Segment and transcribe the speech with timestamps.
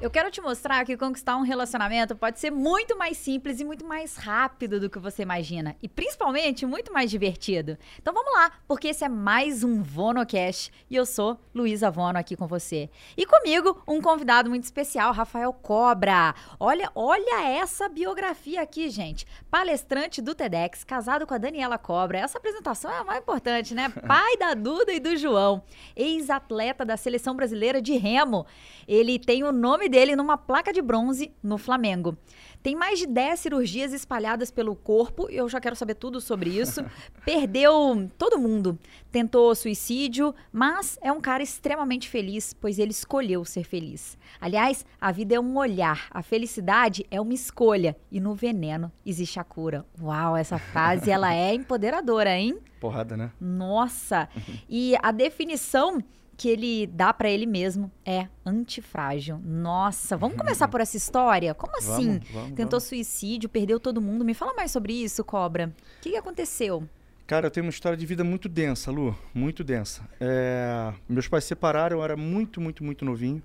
[0.00, 3.84] Eu quero te mostrar que conquistar um relacionamento pode ser muito mais simples e muito
[3.84, 5.76] mais rápido do que você imagina.
[5.82, 7.76] E principalmente muito mais divertido.
[7.98, 12.34] Então vamos lá, porque esse é mais um VonoCast e eu sou Luísa Vono aqui
[12.34, 12.88] com você.
[13.14, 16.34] E comigo, um convidado muito especial, Rafael Cobra.
[16.58, 19.26] Olha, olha essa biografia aqui, gente.
[19.50, 22.20] Palestrante do TEDx, casado com a Daniela Cobra.
[22.20, 23.90] Essa apresentação é a mais importante, né?
[24.08, 25.62] Pai da Duda e do João.
[25.94, 28.46] Ex-atleta da seleção brasileira de remo.
[28.88, 32.16] Ele tem o nome dele numa placa de bronze no Flamengo.
[32.62, 36.50] Tem mais de 10 cirurgias espalhadas pelo corpo, e eu já quero saber tudo sobre
[36.50, 36.84] isso.
[37.24, 38.78] Perdeu todo mundo.
[39.10, 44.18] Tentou suicídio, mas é um cara extremamente feliz, pois ele escolheu ser feliz.
[44.40, 49.40] Aliás, a vida é um olhar, a felicidade é uma escolha, e no veneno existe
[49.40, 49.84] a cura.
[50.00, 52.58] Uau, essa frase ela é empoderadora, hein?
[52.78, 53.30] Porrada, né?
[53.40, 54.28] Nossa!
[54.68, 56.00] E a definição
[56.40, 59.38] que ele dá para ele mesmo é antifrágil.
[59.44, 61.52] Nossa, vamos começar por essa história?
[61.52, 62.12] Como assim?
[62.12, 62.84] Vamos, vamos, Tentou vamos.
[62.84, 64.24] suicídio, perdeu todo mundo.
[64.24, 65.66] Me fala mais sobre isso, Cobra.
[65.66, 66.88] O que, que aconteceu?
[67.26, 70.08] Cara, eu tenho uma história de vida muito densa, Lu, muito densa.
[70.18, 73.42] É, meus pais se separaram, eu era muito, muito, muito novinho.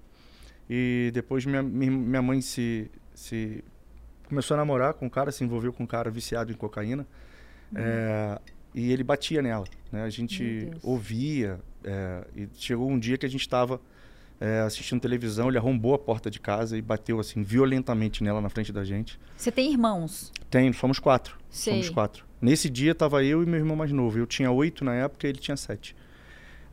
[0.70, 3.62] E depois minha, minha mãe se, se
[4.30, 7.06] começou a namorar com um cara, se envolveu com um cara viciado em cocaína.
[7.76, 8.40] É,
[8.76, 9.66] e ele batia nela.
[9.92, 10.04] Né?
[10.04, 11.60] A gente ouvia.
[11.84, 13.80] é, e chegou um dia que a gente estava
[14.66, 18.72] assistindo televisão, ele arrombou a porta de casa e bateu assim violentamente nela na frente
[18.72, 19.18] da gente.
[19.36, 20.32] Você tem irmãos?
[20.52, 21.38] Tem, somos quatro.
[21.50, 21.94] Somos Sei.
[21.94, 22.26] quatro.
[22.42, 24.20] Nesse dia tava eu e meu irmão mais novo.
[24.20, 25.96] Eu tinha oito na época ele tinha sete.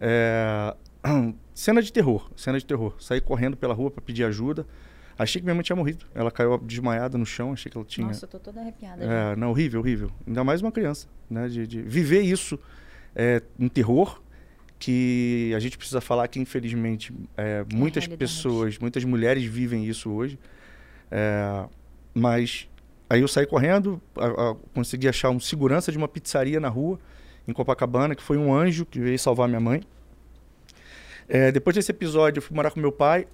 [0.01, 0.75] É,
[1.55, 2.95] Cena de terror, cena de terror.
[2.99, 4.67] Saí correndo pela rua para pedir ajuda.
[5.23, 6.05] Achei que minha mãe tinha morrido.
[6.15, 8.07] Ela caiu desmaiada no chão, achei que ela tinha.
[8.07, 9.05] Nossa, eu tô toda arrepiada.
[9.05, 10.11] É, não, horrível, horrível.
[10.27, 11.49] Ainda mais uma criança, né?
[11.49, 12.59] De, de viver isso,
[13.15, 14.21] é, um terror
[14.79, 18.19] que a gente precisa falar que infelizmente é, muitas realidade.
[18.19, 20.39] pessoas, muitas mulheres vivem isso hoje.
[21.11, 21.65] É,
[22.13, 22.69] mas
[23.09, 26.99] aí eu saí correndo, a- a- consegui achar um segurança de uma pizzaria na rua
[27.47, 29.83] em Copacabana que foi um anjo que veio salvar minha mãe.
[31.29, 33.27] É, depois desse episódio eu fui morar com meu pai.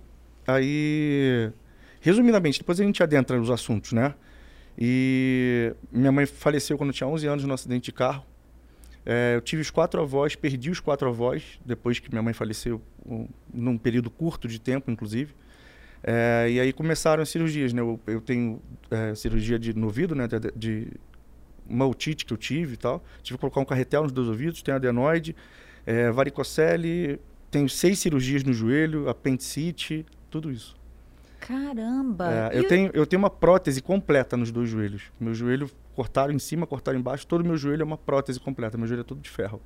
[0.46, 1.50] Aí,
[2.00, 4.14] resumidamente, depois a gente adentra nos assuntos, né?
[4.78, 8.24] E minha mãe faleceu quando eu tinha 11 anos num acidente de carro.
[9.04, 12.80] É, eu tive os quatro avós, perdi os quatro avós depois que minha mãe faleceu,
[13.04, 15.34] um, num período curto de tempo, inclusive.
[16.02, 17.80] É, e aí começaram as cirurgias, né?
[17.80, 20.28] Eu, eu tenho é, cirurgia de, no ouvido, né?
[20.28, 20.92] De, de
[21.68, 23.02] uma otite que eu tive e tal.
[23.22, 25.34] Tive que colocar um carretel nos dois ouvidos, tenho adenoide,
[25.84, 27.18] é, varicocele,
[27.50, 30.77] tenho seis cirurgias no joelho, apendicite, tudo isso.
[31.48, 32.50] Caramba!
[32.52, 35.04] É, eu, o- tenho, eu tenho uma prótese completa nos dois joelhos.
[35.18, 37.26] Meu joelho cortaram em cima, cortaram embaixo.
[37.26, 38.76] Todo meu joelho é uma prótese completa.
[38.76, 39.60] Meu joelho é todo de ferro.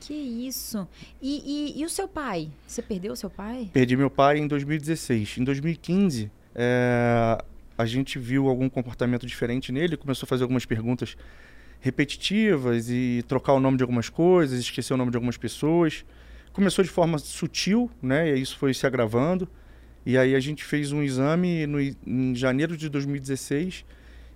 [0.00, 0.88] Que isso?
[1.20, 2.48] E, e- e o seu pai?
[2.66, 3.68] Você perdeu o seu pai?
[3.72, 5.36] Perdi meu pai em 2016.
[5.38, 7.38] Em 2015, é,
[7.76, 9.96] a gente viu algum comportamento diferente nele.
[9.98, 11.14] Começou a fazer algumas perguntas
[11.78, 16.04] repetitivas e trocar o nome de algumas coisas, esquecer o nome de algumas pessoas.
[16.52, 18.34] Começou de forma sutil, né?
[18.36, 19.48] E isso foi se agravando.
[20.04, 23.84] E aí a gente fez um exame no, em janeiro de 2016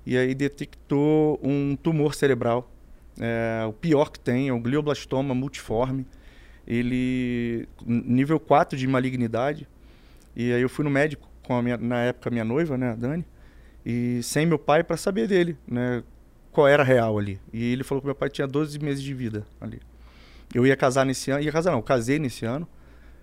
[0.04, 2.70] e aí detectou um tumor cerebral.
[3.20, 6.06] É, o pior que tem é o glioblastoma multiforme.
[6.66, 9.66] Ele nível 4 de malignidade.
[10.34, 13.24] E aí eu fui no médico com minha, na época minha noiva, né, a Dani,
[13.84, 16.02] e sem meu pai para saber dele, né,
[16.50, 17.40] qual era real ali.
[17.52, 19.80] E ele falou que meu pai tinha 12 meses de vida ali.
[20.52, 22.68] Eu ia casar nesse ano, ia casar não, casei nesse ano,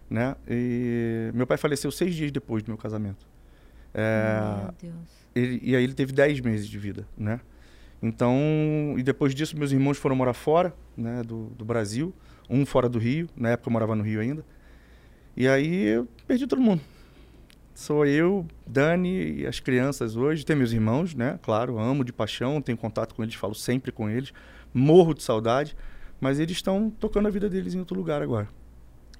[0.09, 0.35] né?
[0.47, 3.25] E meu pai faleceu seis dias depois do meu casamento.
[3.93, 5.09] É, Meu Deus.
[5.35, 7.39] ele- e aí ele teve 10 meses de vida, né?
[8.01, 8.35] Então,
[8.97, 12.13] e depois disso meus irmãos foram morar fora, né, do, do Brasil,
[12.49, 14.43] um fora do Rio, na época eu morava no Rio ainda.
[15.37, 16.81] E aí eu perdi todo mundo.
[17.73, 21.39] Sou eu, Dani e as crianças hoje, tem meus irmãos, né?
[21.41, 24.31] Claro, amo de paixão, tenho contato com eles, falo sempre com eles,
[24.73, 25.75] morro de saudade,
[26.21, 28.47] mas eles estão tocando a vida deles em outro lugar agora.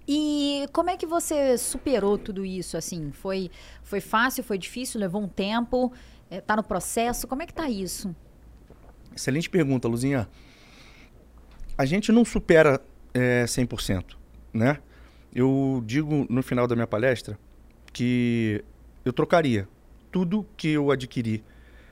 [0.07, 3.11] E como é que você superou tudo isso, assim?
[3.11, 3.49] Foi,
[3.81, 5.91] foi fácil, foi difícil, levou um tempo?
[6.29, 7.27] É, tá no processo?
[7.27, 8.13] Como é que tá isso?
[9.15, 10.27] Excelente pergunta, Luzinha.
[11.77, 12.81] A gente não supera
[13.13, 14.15] é, 100%,
[14.53, 14.79] né?
[15.33, 17.39] Eu digo no final da minha palestra
[17.91, 18.63] que
[19.05, 19.67] eu trocaria
[20.11, 21.43] tudo que eu adquiri,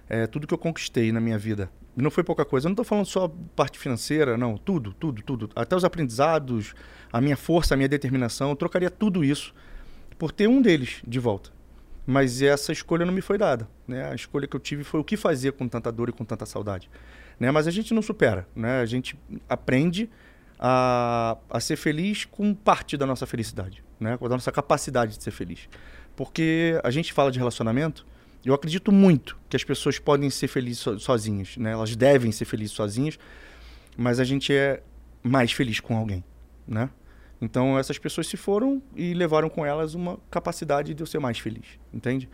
[0.08, 1.72] é, tudo que eu conquistei na minha vida.
[1.96, 2.68] Não foi pouca coisa.
[2.68, 4.58] Eu não estou falando só parte financeira, não.
[4.58, 5.50] Tudo, tudo, tudo.
[5.56, 6.74] Até os aprendizados,
[7.12, 8.50] a minha força, a minha determinação.
[8.50, 9.54] Eu trocaria tudo isso
[10.18, 11.52] por ter um deles de volta.
[12.06, 13.68] Mas essa escolha não me foi dada.
[13.88, 14.10] Né?
[14.10, 16.46] A escolha que eu tive foi o que fazer com tanta dor e com tanta
[16.46, 16.90] saudade.
[17.40, 17.52] Né?
[17.52, 18.48] Mas a gente não supera.
[18.56, 18.82] Né?
[18.82, 20.10] A gente aprende
[20.60, 24.18] a, a ser feliz com parte da nossa felicidade, né?
[24.18, 25.68] com a nossa capacidade de ser feliz.
[26.16, 28.06] Porque a gente fala de relacionamento,
[28.44, 31.72] eu acredito muito que as pessoas podem ser felizes so, sozinhas, né?
[31.72, 33.20] elas devem ser felizes sozinhas,
[33.98, 34.82] mas a gente é
[35.24, 36.24] mais feliz com alguém.
[36.68, 36.90] Né?
[37.42, 41.40] Então essas pessoas se foram e levaram com elas uma capacidade de eu ser mais
[41.40, 42.30] feliz, entende?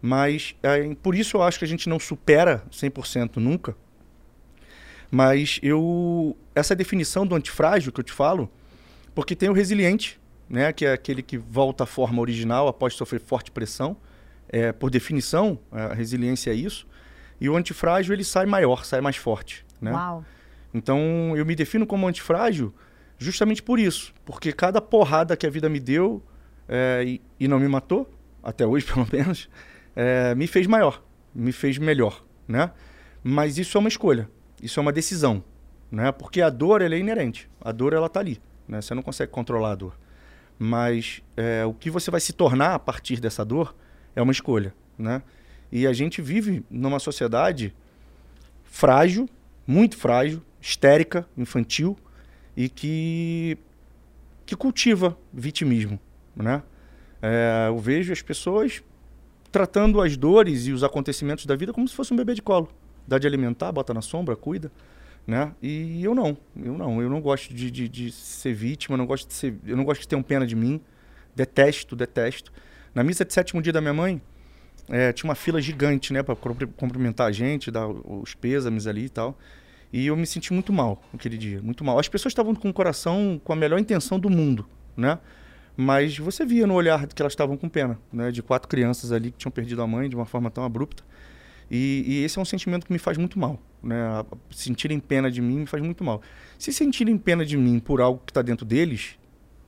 [0.00, 3.76] Mas é, por isso eu acho que a gente não supera 100% nunca,
[5.10, 8.50] mas eu essa definição do antifrágil que eu te falo,
[9.14, 13.20] porque tem o resiliente, né, que é aquele que volta à forma original após sofrer
[13.20, 13.96] forte pressão.
[14.48, 16.86] É, por definição, a resiliência é isso.
[17.40, 19.92] E o antifrágil ele sai maior, sai mais forte, né?
[19.92, 20.24] Uau.
[20.72, 22.74] Então eu me defino como antifrágil
[23.18, 26.22] justamente por isso, porque cada porrada que a vida me deu
[26.68, 28.10] é, e, e, não me matou,
[28.42, 29.48] até hoje pelo menos,
[29.94, 31.02] é, me fez maior,
[31.34, 32.70] me fez melhor, né?
[33.22, 34.30] Mas isso é uma escolha.
[34.62, 35.42] Isso é uma decisão,
[35.90, 36.12] né?
[36.12, 37.48] Porque a dor ela é inerente.
[37.60, 38.80] A dor ela tá ali, né?
[38.80, 39.98] Você não consegue controlar a dor.
[40.58, 43.74] Mas é, o que você vai se tornar a partir dessa dor
[44.16, 45.22] é uma escolha, né?
[45.70, 47.72] E a gente vive numa sociedade
[48.64, 49.28] frágil,
[49.66, 51.96] muito frágil, histérica, infantil
[52.56, 53.58] e que
[54.44, 56.00] que cultiva vitimismo,
[56.34, 56.62] né?
[57.22, 58.82] É, eu vejo as pessoas
[59.52, 62.68] tratando as dores e os acontecimentos da vida como se fosse um bebê de colo
[63.06, 64.70] dá de alimentar, bota na sombra, cuida,
[65.26, 65.52] né?
[65.62, 69.28] E eu não, eu não, eu não gosto de, de, de ser vítima, não gosto
[69.28, 70.80] de ser, eu não gosto de ter um pena de mim,
[71.34, 72.52] detesto, detesto.
[72.96, 74.22] Na missa de sétimo dia da minha mãe,
[74.88, 79.08] é, tinha uma fila gigante, né, para cumprimentar a gente, dar os pêsames ali e
[79.10, 79.36] tal.
[79.92, 81.98] E eu me senti muito mal naquele dia, muito mal.
[81.98, 84.66] As pessoas estavam com o coração com a melhor intenção do mundo,
[84.96, 85.18] né?
[85.76, 88.30] Mas você via no olhar que elas estavam com pena, né?
[88.30, 91.04] De quatro crianças ali que tinham perdido a mãe de uma forma tão abrupta.
[91.70, 93.60] E, e, esse é um sentimento que me faz muito mal.
[93.82, 94.24] Né?
[94.50, 96.22] Sentirem pena de mim me faz muito mal.
[96.58, 99.18] Se sentirem pena de mim por algo que está dentro deles,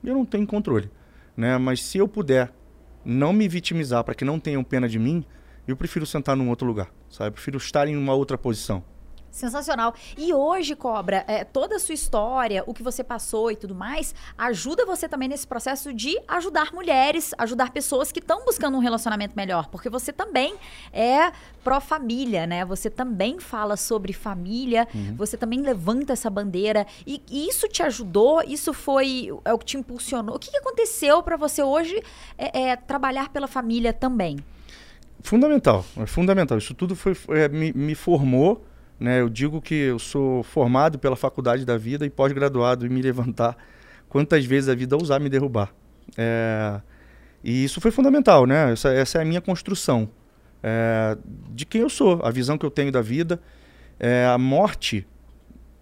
[0.03, 0.91] eu não tenho controle.
[1.37, 1.59] Né?
[1.59, 2.53] Mas se eu puder
[3.11, 5.25] não me vitimizar para que não tenham pena de mim,
[5.67, 6.93] eu prefiro sentar num outro lugar.
[7.09, 7.29] Sabe?
[7.29, 8.85] Eu prefiro estar em uma outra posição.
[9.31, 9.95] Sensacional.
[10.17, 14.15] E hoje, Cobra, é, toda a sua história, o que você passou e tudo mais,
[14.37, 19.37] ajuda você também nesse processo de ajudar mulheres, ajudar pessoas que estão buscando um relacionamento
[19.37, 19.69] melhor.
[19.69, 20.57] Porque você também
[20.93, 21.31] é
[21.63, 22.65] pró-família, né?
[22.65, 25.15] Você também fala sobre família, uhum.
[25.17, 26.87] você também levanta essa bandeira.
[27.07, 28.43] E, e, isso te ajudou?
[28.43, 30.37] Isso foi é o que te impulsionou?
[30.37, 32.03] O que, que aconteceu para você hoje
[32.37, 34.39] é, é, trabalhar pela família também?
[35.21, 36.59] Fundamental, é fundamental.
[36.59, 38.65] Isso tudo foi, é, me, me formou
[38.99, 39.21] né?
[39.21, 43.57] Eu digo que eu sou formado pela faculdade da vida e pós-graduado em me levantar
[44.09, 45.73] quantas vezes a vida ousar me derrubar.
[46.17, 46.81] É,
[47.43, 48.73] e isso foi fundamental, né?
[48.73, 50.09] Essa, essa é a minha construção
[50.63, 51.17] é,
[51.51, 53.41] de quem eu sou, a visão que eu tenho da vida.
[54.01, 55.07] É, a morte,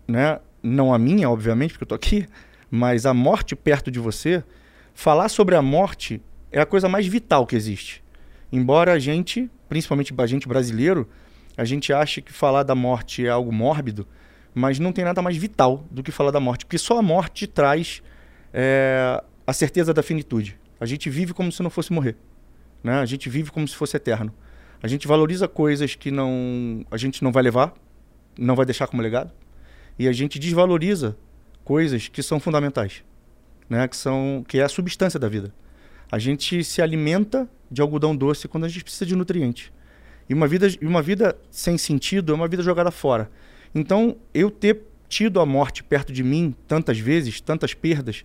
[0.08, 0.38] né?
[0.62, 2.26] não a minha, obviamente, porque eu estou aqui,
[2.70, 4.42] mas a morte perto de você,
[4.94, 6.20] falar sobre a morte
[6.50, 8.02] é a coisa mais vital que existe.
[8.50, 11.08] Embora a gente, principalmente a gente brasileiro,
[11.56, 14.06] a gente acha que falar da morte é algo mórbido,
[14.54, 17.46] mas não tem nada mais vital do que falar da morte, porque só a morte
[17.46, 18.02] traz
[18.52, 20.58] é, a certeza da finitude.
[20.78, 22.16] A gente vive como se não fosse morrer,
[22.82, 22.94] né?
[23.00, 24.32] A gente vive como se fosse eterno.
[24.82, 27.74] A gente valoriza coisas que não a gente não vai levar,
[28.38, 29.32] não vai deixar como legado,
[29.98, 31.16] e a gente desvaloriza
[31.64, 33.02] coisas que são fundamentais,
[33.68, 33.88] né?
[33.88, 35.54] Que são que é a substância da vida.
[36.10, 39.72] A gente se alimenta de algodão doce quando a gente precisa de nutrientes.
[40.28, 43.30] E uma vida, uma vida sem sentido é uma vida jogada fora.
[43.74, 48.24] Então, eu ter tido a morte perto de mim tantas vezes, tantas perdas,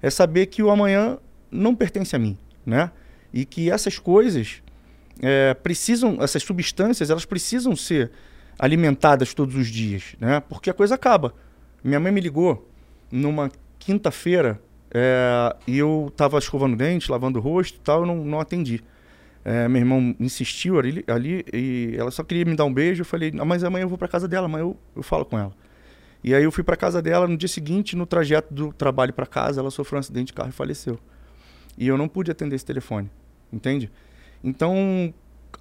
[0.00, 1.18] é saber que o amanhã
[1.50, 2.90] não pertence a mim, né?
[3.32, 4.62] E que essas coisas
[5.20, 8.10] é, precisam, essas substâncias, elas precisam ser
[8.58, 10.40] alimentadas todos os dias, né?
[10.40, 11.34] Porque a coisa acaba.
[11.82, 12.68] Minha mãe me ligou
[13.10, 18.24] numa quinta-feira é, e eu estava escovando dente, lavando o rosto e tal, eu não,
[18.24, 18.82] não atendi.
[19.44, 23.00] É, meu irmão insistiu ali, ali, e ela só queria me dar um beijo.
[23.00, 25.38] Eu falei, ah, mas amanhã eu vou para casa dela, amanhã eu, eu falo com
[25.38, 25.52] ela.
[26.22, 27.26] E aí eu fui para casa dela.
[27.26, 30.50] No dia seguinte, no trajeto do trabalho para casa, ela sofreu um acidente de carro
[30.50, 30.98] e faleceu.
[31.78, 33.10] E eu não pude atender esse telefone,
[33.50, 33.90] entende?
[34.44, 35.14] Então,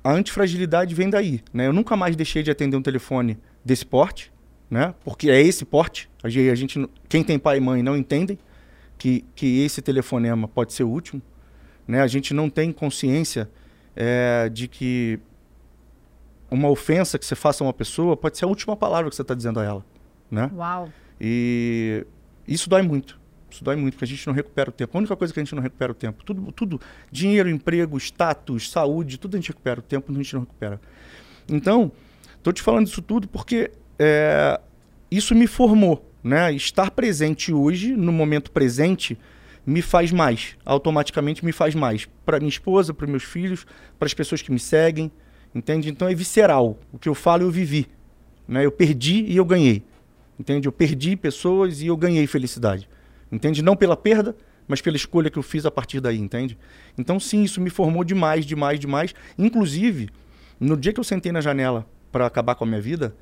[0.03, 1.67] a antifragilidade vem daí, né?
[1.67, 4.31] Eu nunca mais deixei de atender um telefone desse porte,
[4.69, 4.93] né?
[5.03, 6.09] Porque é esse porte.
[6.21, 8.37] A gente, quem tem pai e mãe não entendem
[8.97, 11.21] que, que esse telefonema pode ser o último,
[11.87, 12.01] né?
[12.01, 13.49] A gente não tem consciência
[13.99, 15.19] é, de que
[16.49, 19.21] uma ofensa que você faça a uma pessoa pode ser a última palavra que você
[19.21, 19.85] está dizendo a ela,
[20.31, 20.49] né?
[20.55, 20.89] Uau.
[21.19, 22.05] E
[22.47, 23.19] isso dói muito.
[23.51, 24.95] Isso dói muito, porque a gente não recupera o tempo.
[24.95, 26.23] A única coisa que a gente não recupera o tempo.
[26.23, 29.79] Tudo, tudo dinheiro, emprego, status, saúde, tudo a gente recupera.
[29.79, 30.79] O tempo a gente não recupera.
[31.49, 31.91] Então,
[32.37, 34.59] estou te falando isso tudo porque é,
[35.11, 36.09] isso me formou.
[36.23, 36.53] né?
[36.53, 39.17] Estar presente hoje, no momento presente,
[39.69, 42.09] me faz mais, automaticamente me faz mais.
[42.25, 43.67] Para minha esposa, para meus filhos,
[43.99, 45.11] para as pessoas que me seguem,
[45.53, 45.89] entende?
[45.89, 46.79] Então é visceral.
[46.91, 47.87] O que eu falo, eu vivi.
[48.47, 48.65] Né?
[48.65, 49.83] Eu perdi e eu ganhei.
[50.39, 50.67] Entende?
[50.67, 52.89] Eu perdi pessoas e eu ganhei felicidade.
[53.31, 53.61] Entende?
[53.61, 54.35] Não pela perda,
[54.67, 56.57] mas pela escolha que eu fiz a partir daí, entende?
[56.97, 59.13] Então, sim, isso me formou demais, demais, demais.
[59.37, 60.09] Inclusive,
[60.59, 63.15] no dia que eu sentei na janela para acabar com a minha vida,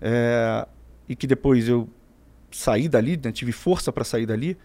[0.00, 0.66] é,
[1.08, 1.88] e que depois eu
[2.50, 4.56] saí dali, né, tive força para sair dali,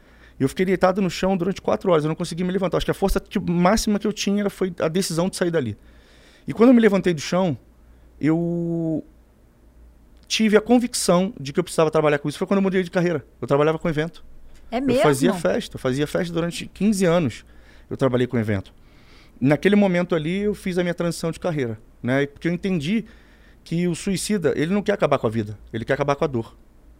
[0.43, 2.77] eu fiquei deitado no chão durante quatro horas, eu não consegui me levantar.
[2.77, 5.77] Acho que a força máxima que eu tinha foi a decisão de sair dali.
[6.47, 7.57] E quando eu me levantei do chão,
[8.21, 9.03] eu
[10.27, 12.37] tive a convicção de que eu precisava trabalhar com isso.
[12.37, 13.25] Foi quando eu mudei de carreira.
[13.41, 14.23] Eu trabalhava com evento.
[14.69, 14.99] É mesmo?
[14.99, 17.45] Eu fazia festa, eu fazia festa durante 15 anos.
[17.89, 18.73] Eu trabalhei com evento.
[19.39, 22.25] Naquele momento ali, eu fiz a minha transição de carreira, né?
[22.25, 23.05] Porque eu entendi
[23.63, 26.27] que o suicida, ele não quer acabar com a vida, ele quer acabar com a
[26.27, 26.57] dor,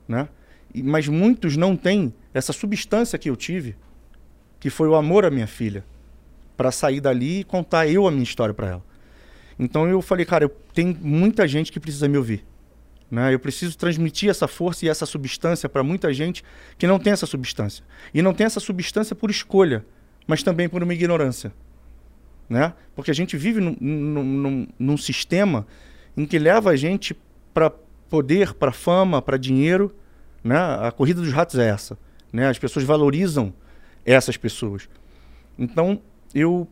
[0.08, 0.28] né?
[0.74, 3.76] Mas muitos não têm essa substância que eu tive,
[4.60, 5.84] que foi o amor à minha filha,
[6.56, 8.86] para sair dali e contar eu a minha história para ela.
[9.60, 12.46] Então eu falei, cara, eu tenho muita gente que precisa me ouvir.
[13.10, 13.34] Né?
[13.34, 16.44] Eu preciso transmitir essa força e essa substância para muita gente
[16.78, 17.84] que não tem essa substância.
[18.14, 19.86] E não tem essa substância por escolha,
[20.28, 21.54] mas também por uma ignorância.
[22.50, 22.74] Né?
[22.96, 25.66] Porque a gente vive num, num, num sistema
[26.16, 27.16] em que leva a gente
[27.54, 27.70] para
[28.10, 29.94] poder, para fama, para dinheiro.
[30.44, 30.58] Né?
[30.58, 31.98] A corrida dos ratos é essa.
[32.32, 32.48] Né?
[32.48, 33.54] As pessoas valorizam
[34.06, 34.90] essas pessoas.
[35.58, 36.02] Então,
[36.34, 36.68] eu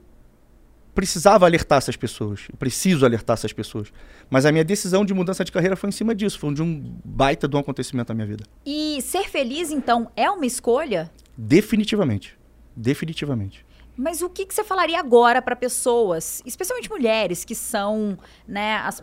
[0.93, 2.47] precisava alertar essas pessoas.
[2.49, 3.91] Eu preciso alertar essas pessoas.
[4.29, 6.39] Mas a minha decisão de mudança de carreira foi em cima disso.
[6.39, 8.45] Foi de um baita de um acontecimento na minha vida.
[8.65, 11.11] E ser feliz, então, é uma escolha?
[11.37, 12.37] Definitivamente.
[12.75, 13.64] Definitivamente.
[13.97, 19.01] Mas o que, que você falaria agora para pessoas, especialmente mulheres, que são, né, as,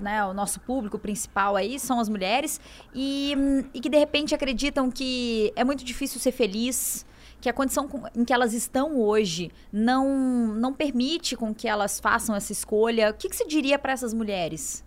[0.00, 2.60] né, o nosso público principal aí são as mulheres,
[2.94, 3.34] e,
[3.72, 7.06] e que de repente acreditam que é muito difícil ser feliz,
[7.40, 10.08] que a condição em que elas estão hoje não,
[10.54, 13.10] não permite com que elas façam essa escolha.
[13.10, 14.82] O que, que você diria para essas mulheres?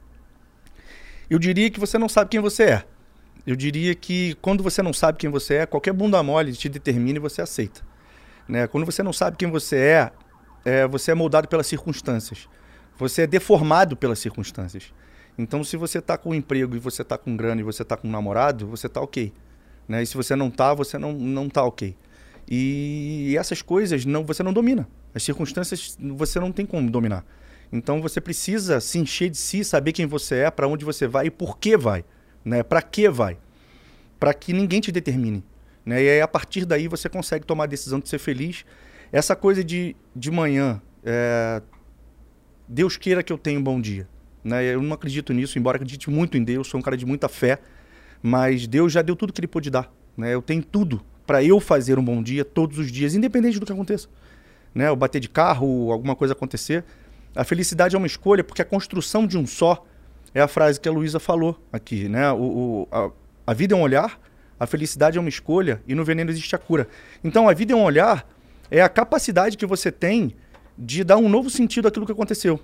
[1.30, 2.84] Eu diria que você não sabe quem você é.
[3.46, 7.18] Eu diria que quando você não sabe quem você é, qualquer bunda mole te determina
[7.18, 7.87] e você aceita.
[8.48, 8.68] Né?
[8.68, 10.12] Quando você não sabe quem você é,
[10.66, 12.48] é, você é moldado pelas circunstâncias.
[12.98, 14.94] Você é deformado pelas circunstâncias.
[15.38, 17.96] Então, se você está com um emprego e você está com grana e você está
[17.96, 19.32] com um namorado, você está ok.
[19.88, 20.02] Né?
[20.02, 21.96] E se você não está, você não, não tá ok.
[22.50, 24.88] E essas coisas não, você não domina.
[25.14, 27.26] As circunstâncias você não tem como dominar.
[27.72, 31.28] Então você precisa se encher de si, saber quem você é, para onde você vai
[31.28, 32.06] e por que vai,
[32.44, 32.64] né?
[32.64, 33.38] Para que vai?
[34.20, 35.44] Para que ninguém te determine,
[35.88, 36.04] né?
[36.04, 38.66] E aí a partir daí você consegue tomar a decisão de ser feliz.
[39.12, 41.62] Essa coisa de de manhã, é...
[42.68, 44.08] Deus queira que eu tenha um bom dia,
[44.44, 44.64] né?
[44.66, 47.60] Eu não acredito nisso, embora acredite muito em Deus, sou um cara de muita fé,
[48.22, 50.34] mas Deus já deu tudo que ele pôde dar, né?
[50.34, 53.72] Eu tenho tudo para eu fazer um bom dia todos os dias, independente do que
[53.72, 54.08] aconteça.
[54.74, 54.88] Né?
[54.88, 56.86] Eu bater de carro, alguma coisa acontecer.
[57.36, 59.86] A felicidade é uma escolha, porque a construção de um só
[60.34, 62.08] é a frase que a Luísa falou aqui.
[62.08, 62.32] Né?
[62.32, 63.12] O, o a,
[63.48, 64.20] a, vida é um olhar,
[64.60, 66.88] a felicidade é uma escolha e no veneno existe a cura.
[67.24, 68.28] Então a vida é um olhar,
[68.72, 70.36] é a capacidade que você tem
[70.78, 72.60] de dar um novo sentido àquilo que aconteceu.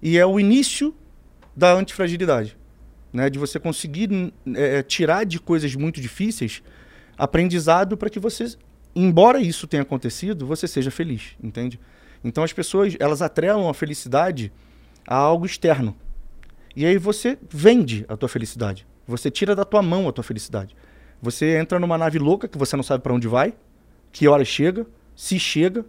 [0.00, 0.94] E é o início
[1.56, 2.56] da antifragilidade.
[3.12, 3.28] Né?
[3.28, 6.62] De você conseguir é, tirar de coisas muito difíceis
[7.16, 8.56] aprendizado para que você,
[8.96, 11.78] embora isso tenha acontecido, você seja feliz, entende?
[12.24, 14.50] Então as pessoas, elas atrelam a felicidade
[15.06, 15.96] a algo externo.
[16.74, 18.86] E aí você vende a tua felicidade.
[19.06, 20.76] Você tira da tua mão a tua felicidade.
[21.20, 23.54] Você entra numa nave louca que você não sabe para onde vai,
[24.10, 25.84] que hora chega, se chega,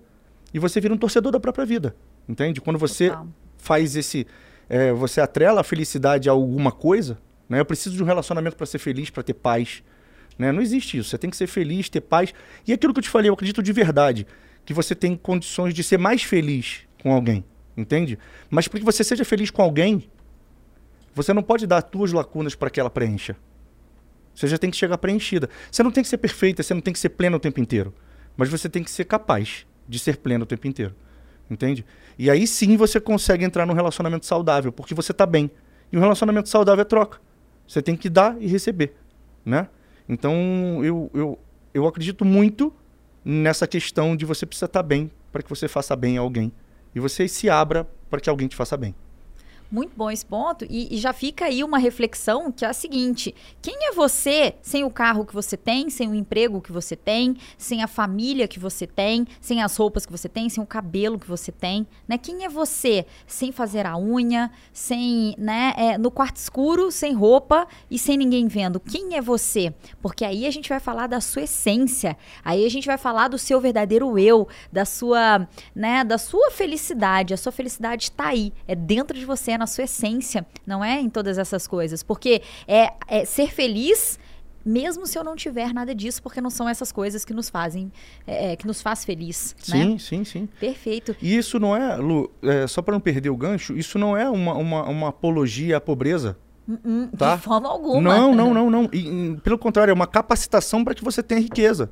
[0.54, 1.96] e você vira um torcedor da própria vida.
[2.28, 2.62] Entende?
[2.62, 3.28] Quando você Total.
[3.58, 4.28] faz esse.
[4.70, 7.18] É, você atrela a felicidade a alguma coisa,
[7.50, 7.60] né?
[7.60, 9.84] Eu preciso de um relacionamento para ser feliz, para ter paz,
[10.38, 10.52] né?
[10.52, 11.10] Não existe isso.
[11.10, 12.34] Você tem que ser feliz, ter paz.
[12.66, 14.26] E aquilo que eu te falei, eu acredito de verdade,
[14.66, 17.44] que você tem condições de ser mais feliz com alguém,
[17.76, 18.18] entende?
[18.50, 20.10] Mas para que você seja feliz com alguém,
[21.14, 23.36] você não pode dar as tuas lacunas para que ela preencha.
[24.34, 25.50] Você já tem que chegar preenchida.
[25.72, 27.94] Você não tem que ser perfeita, você não tem que ser plena o tempo inteiro.
[28.36, 30.96] Mas você tem que ser capaz de ser pleno o tempo inteiro.
[31.50, 31.86] Entende?
[32.18, 35.52] E aí sim você consegue entrar num relacionamento saudável, porque você está bem.
[35.92, 37.20] E um relacionamento saudável é troca.
[37.68, 38.96] Você tem que dar e receber,
[39.46, 39.68] né?
[40.10, 41.40] Então, eu, eu,
[41.74, 42.74] eu acredito muito
[43.24, 46.52] nessa questão de você precisa estar bem para que você faça bem a alguém.
[46.94, 48.94] E você se abra para que alguém te faça bem.
[49.74, 50.68] Muito bom esse ponto.
[50.70, 54.84] E, e, já fica aí uma reflexão que é a seguinte: quem é você sem
[54.84, 58.60] o carro que você tem, sem o emprego que você tem, sem a família que
[58.60, 61.88] você tem, sem as roupas que você tem, sem o cabelo que você tem?
[62.08, 62.20] Né?
[62.20, 67.68] Quem é você sem fazer a unha, sem, né, é, no quarto escuro, sem roupa
[67.90, 68.80] e sem ninguém vendo?
[68.80, 69.74] Quem é você?
[70.04, 72.16] Porque aí a gente vai falar da sua essência,
[72.46, 77.34] aí a gente vai falar do seu verdadeiro eu, da sua, né, da sua felicidade.
[77.34, 81.00] A sua felicidade está aí, é dentro de você, é na sua essência, não é
[81.00, 82.04] em todas essas coisas.
[82.04, 84.20] Porque é, é ser feliz
[84.66, 87.92] mesmo se eu não tiver nada disso, porque não são essas coisas que nos fazem,
[88.26, 89.54] é, é que nos faz feliz.
[89.58, 89.98] Sim, né?
[90.00, 90.48] sim, sim.
[90.58, 91.16] Perfeito.
[91.22, 94.30] E isso não é, Lu, é, só para não perder o gancho, isso não é
[94.30, 96.38] uma, uma, uma apologia à pobreza.
[96.66, 97.36] Uh -uh, tá?
[97.36, 98.02] De forma alguma.
[98.02, 98.90] Não, não, não, não.
[98.94, 101.90] E, pelo contrário, é uma capacitação para que você tenha riqueza.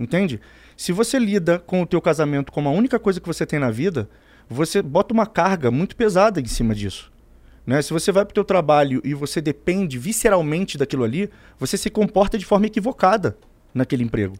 [0.00, 0.40] Entende?
[0.76, 3.70] Se você lida com o teu casamento como a única coisa que você tem na
[3.70, 4.08] vida,
[4.48, 7.12] você bota uma carga muito pesada em cima disso.
[7.66, 7.80] Né?
[7.80, 11.88] Se você vai para o teu trabalho e você depende visceralmente daquilo ali, você se
[11.88, 13.36] comporta de forma equivocada
[13.72, 14.36] naquele emprego.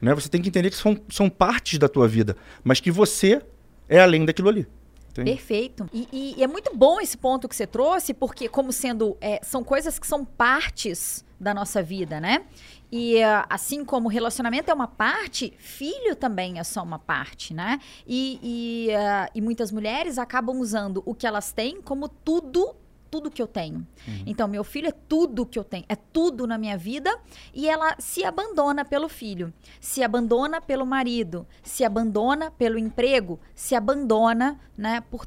[0.00, 0.14] Né?
[0.14, 3.42] Você tem que entender que são, são partes da tua vida, mas que você
[3.88, 4.66] é além daquilo ali.
[5.10, 5.30] Entende?
[5.30, 5.88] Perfeito.
[5.92, 9.40] E, e, e, é muito bom esse ponto que você trouxe, porque como sendo é,
[9.42, 12.44] são coisas que são partes da nossa vida, né?
[12.90, 17.78] E uh, assim como relacionamento é uma parte, filho também é só uma parte, né?
[18.06, 22.74] E, e, uh, e muitas mulheres acabam usando o que elas têm como tudo
[23.10, 23.86] tudo que eu tenho.
[24.06, 24.22] Uhum.
[24.26, 27.18] Então, meu filho é tudo que eu tenho, é tudo na minha vida
[27.54, 33.74] e ela se abandona pelo filho, se abandona pelo marido, se abandona pelo emprego, se
[33.74, 35.26] abandona, né, por,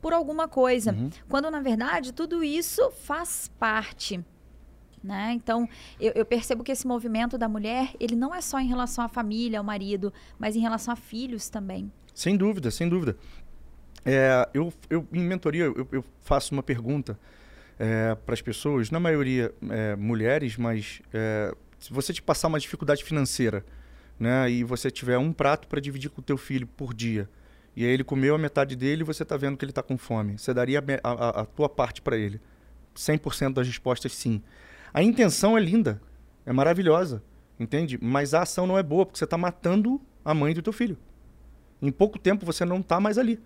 [0.00, 0.92] por alguma coisa.
[0.92, 1.10] Uhum.
[1.28, 4.24] Quando na verdade tudo isso faz parte
[5.06, 5.32] né?
[5.32, 5.68] Então,
[6.00, 9.08] eu, eu, percebo que esse movimento da mulher, ele não é só em relação à
[9.08, 11.90] família, ao marido, mas em relação a filhos também.
[12.12, 13.16] Sem dúvida, sem dúvida.
[14.04, 17.18] É, eu, eu, em mentoria, eu, eu faço uma pergunta
[17.78, 22.58] é, para as pessoas, na maioria é, mulheres, mas é, se você te passar uma
[22.58, 23.64] dificuldade financeira,
[24.18, 27.28] né, e você tiver um prato para dividir com o teu filho por dia,
[27.74, 29.98] e aí ele comeu a metade dele e você está vendo que ele está com
[29.98, 32.40] fome, você daria a, a, a tua parte para ele?
[32.96, 34.42] 100% das respostas sim.
[34.96, 36.00] A intenção é linda,
[36.46, 37.22] é maravilhosa,
[37.60, 37.98] entende?
[38.00, 40.96] Mas a ação não é boa, porque você está matando a mãe do teu filho.
[41.82, 43.38] Em pouco tempo você não está mais ali,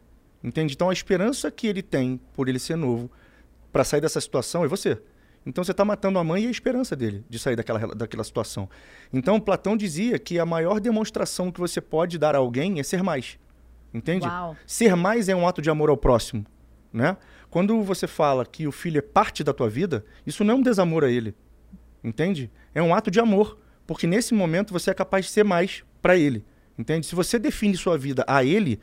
[0.45, 0.75] entende?
[0.75, 3.11] Então a esperança que ele tem, por ele ser novo,
[3.73, 5.03] para sair dessa situação é você.
[5.45, 8.71] Então você está matando a mãe e a esperança dele de sair daquela, daquela situação.
[9.13, 13.03] Então Platão dizia que a maior demonstração que você pode dar a alguém é ser
[13.03, 13.41] mais.
[13.93, 14.25] Entende?
[14.25, 14.57] Uau.
[14.65, 16.47] Ser mais é um ato de amor ao próximo.
[16.93, 17.17] Né?
[17.51, 20.63] Quando você fala que o filho é parte da tua vida, isso não é um
[20.63, 21.35] desamor a ele.
[22.03, 22.51] Entende?
[22.75, 23.59] É um ato de amor.
[23.87, 26.45] Porque nesse momento você é capaz de ser mais para ele.
[26.79, 27.07] Entende?
[27.07, 28.81] Se você define sua vida a ele,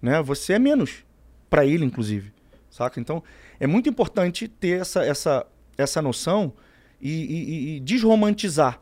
[0.00, 1.04] né, você é menos
[1.50, 2.32] para ele, inclusive.
[2.70, 3.00] Saca?
[3.00, 3.22] Então,
[3.58, 5.46] é muito importante ter essa, essa,
[5.76, 6.52] essa noção
[7.00, 8.80] e, e, e desromantizar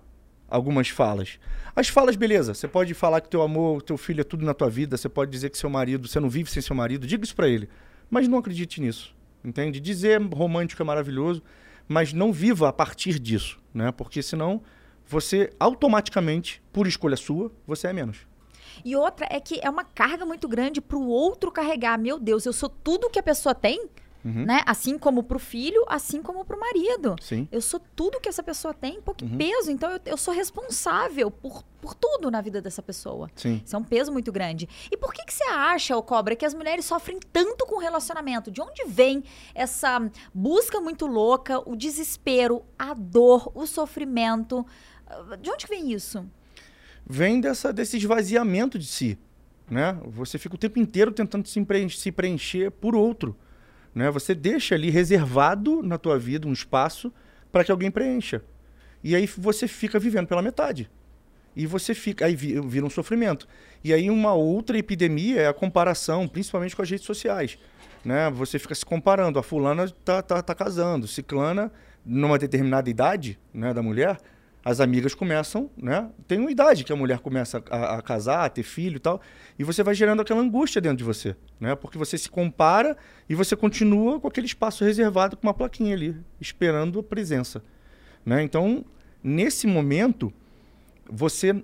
[0.49, 1.39] algumas falas.
[1.75, 4.69] As falas, beleza, você pode falar que teu amor, teu filho é tudo na tua
[4.69, 7.35] vida, você pode dizer que seu marido, você não vive sem seu marido, diga isso
[7.35, 7.69] para ele.
[8.11, 9.81] Mas não acredite nisso, entende?
[9.81, 11.43] Dizer romântico é maravilhoso,
[11.89, 13.93] mas não viva a partir disso, né?
[13.93, 14.63] Porque senão
[15.07, 18.27] você automaticamente, por escolha sua, você é menos.
[18.85, 21.99] E outra é que é uma carga muito grande para o outro carregar.
[21.99, 23.89] Meu Deus, eu sou tudo que a pessoa tem.
[24.25, 24.45] Uhum.
[24.45, 24.63] Né?
[24.67, 27.17] Assim como pro filho, assim como pro marido.
[27.21, 27.49] Sim.
[27.51, 29.37] Eu sou tudo que essa pessoa tem, pouco uhum.
[29.37, 29.71] peso.
[29.71, 33.29] Então eu, eu, sou responsável por, por tudo na vida dessa pessoa.
[33.35, 33.61] Sim.
[33.65, 34.69] Isso é um peso muito grande.
[34.91, 38.51] E por que, que você acha, ô Cobra, que as mulheres sofrem tanto com relacionamento?
[38.51, 44.65] De onde vem essa busca muito louca, o desespero, a dor, o sofrimento?
[45.41, 46.25] De onde vem isso?
[47.05, 49.19] Vem dessa, desse esvaziamento de si.
[49.69, 49.99] Né?
[50.07, 53.37] Você fica o tempo inteiro tentando se preencher, se preencher por outro.
[53.95, 54.11] Né?
[54.11, 57.13] Você deixa ali reservado na tua vida um espaço
[57.51, 58.43] para que alguém preencha.
[59.05, 60.91] E aí você fica vivendo pela metade.
[61.55, 62.25] E você fica.
[62.27, 63.47] Aí vira um sofrimento.
[63.85, 67.59] E aí uma outra epidemia é a comparação, principalmente com as redes sociais.
[68.05, 68.31] Né?
[68.31, 69.39] Você fica se comparando.
[69.39, 71.71] A fulana tá, tá, tá casando, ciclana,
[72.05, 74.19] numa determinada idade né, da mulher,
[74.65, 76.09] as amigas começam, né?
[76.27, 79.21] Tem uma idade que a mulher começa a, a, casar, a ter filho e tal,
[79.59, 81.75] e você vai gerando aquela angústia dentro de você, né?
[81.75, 82.97] Porque você se compara
[83.29, 87.63] e você continua com aquele espaço reservado com uma plaquinha ali, esperando a presença,
[88.25, 88.43] né?
[88.43, 88.85] Então,
[89.23, 90.33] nesse momento,
[91.11, 91.63] você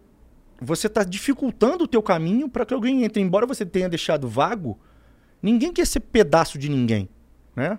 [0.61, 3.23] você está dificultando o teu caminho para que alguém entre.
[3.23, 4.77] Embora você tenha deixado vago,
[5.41, 7.09] ninguém quer ser pedaço de ninguém,
[7.55, 7.79] né?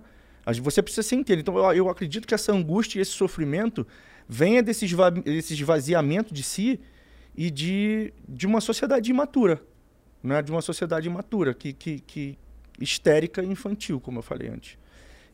[0.61, 1.41] Você precisa ser inteiro.
[1.41, 3.85] Então, eu, eu acredito que essa angústia e esse sofrimento
[4.29, 4.85] venha desse,
[5.25, 6.79] desse esvaziamento de si
[7.35, 9.59] e de, de uma sociedade imatura.
[10.21, 10.39] Né?
[10.43, 12.37] De uma sociedade imatura, que, que, que
[12.79, 14.77] histérica e infantil, como eu falei antes.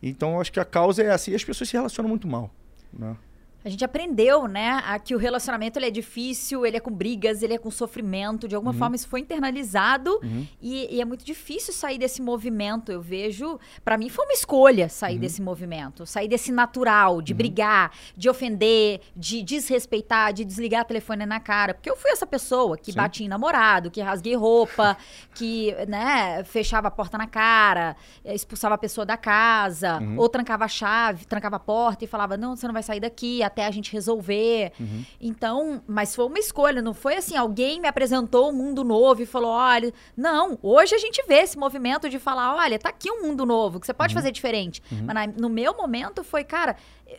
[0.02, 1.30] Então, eu acho que a causa é essa.
[1.30, 2.54] E as pessoas se relacionam muito mal.
[2.94, 3.18] Né?
[3.66, 7.42] A gente aprendeu, né, a que o relacionamento ele é difícil, ele é com brigas,
[7.42, 8.48] ele é com sofrimento.
[8.48, 8.78] De alguma Uhum.
[8.78, 10.20] forma isso foi internalizado
[10.62, 12.92] e, e é muito difícil sair desse movimento.
[12.92, 14.90] Eu vejo, Pra mim foi uma escolha Uhum.
[14.90, 20.86] sair desse movimento, sair desse natural de brigar, de ofender, de desrespeitar, de desligar o
[20.86, 22.98] telefone na cara, porque eu fui essa pessoa que Sim.
[22.98, 24.96] batia em namorado, que rasguei roupa,
[25.34, 30.20] que, né, fechava a porta na cara, eh, expulsava a pessoa da casa, Uhum.
[30.20, 33.42] ou trancava a chave, trancava a porta e falava: "Não, você não vai sair daqui
[33.42, 34.72] até a gente resolver".
[34.80, 35.04] Uhum.
[35.22, 39.26] Então, mas foi uma escolha, não foi assim, alguém me apresentou um mundo novo e
[39.26, 39.94] falou: olha.
[40.16, 43.80] Não, hoje a gente vê esse movimento de falar: olha, tá aqui um mundo novo
[43.80, 44.82] que você pode fazer diferente.
[44.92, 46.76] Mas na- no meu momento foi, cara,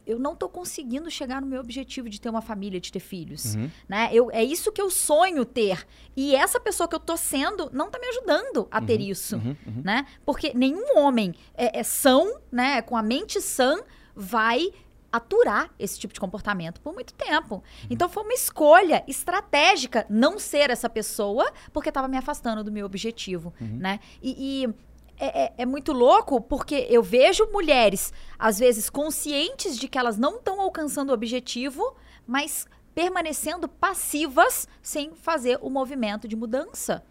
[0.07, 3.55] eu não tô conseguindo chegar no meu objetivo de ter uma família, de ter filhos.
[3.55, 3.70] Uhum.
[3.88, 4.09] Né?
[4.12, 5.87] Eu, é isso que eu sonho ter.
[6.16, 9.37] E essa pessoa que eu tô sendo não tá me ajudando a ter isso.
[9.37, 9.57] Uhum.
[9.66, 9.83] Uhum.
[9.85, 10.07] Né?
[10.25, 13.77] Porque nenhum homem é, é são, né, com a mente sã,
[14.14, 14.70] vai
[15.16, 17.62] aturar esse tipo de comportamento por muito tempo.
[17.90, 22.87] Então foi uma escolha estratégica não ser essa pessoa, porque estava me afastando do meu
[22.87, 24.00] objetivo, né?
[24.22, 24.74] E, e
[25.18, 30.18] é, é- é muito louco porque eu vejo mulheres, às vezes, conscientes de que elas
[30.18, 37.02] não estão alcançando o objetivo, mas permanecendo passivas sem fazer o movimento de mudança.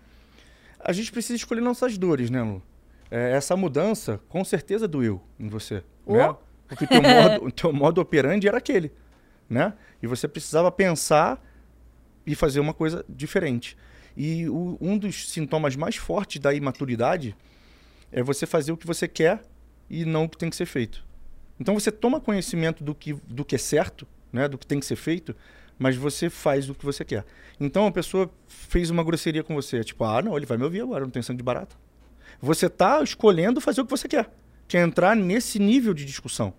[0.79, 2.61] A gente precisa escolher nossas dores, né, Lu?
[3.09, 5.83] É, essa mudança, com certeza, doeu em você.
[6.05, 6.13] Oh.
[6.13, 6.35] Né?
[6.67, 8.91] Porque teu modo, o teu modo operandi era aquele.
[9.49, 9.73] Né?
[10.01, 11.41] E você precisava pensar
[12.25, 13.77] e fazer uma coisa diferente.
[14.17, 17.35] E o- um dos sintomas mais fortes da imaturidade
[18.11, 19.41] é você fazer o que você quer
[19.89, 21.05] e não o que tem que ser feito.
[21.59, 24.47] Então você toma conhecimento do que, do que é certo, né?
[24.47, 25.35] do que tem que ser feito,
[25.77, 27.25] mas você faz o que você quer.
[27.59, 30.81] Então a pessoa fez uma grosseria com você, tipo, ah, não, ele vai me ouvir
[30.81, 31.75] agora, não tem sangue de barata.
[32.41, 34.29] Você está escolhendo fazer o que você quer,
[34.73, 36.53] é entrar nesse nível de discussão,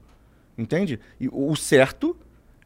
[0.56, 1.00] entende?
[1.20, 2.16] E o certo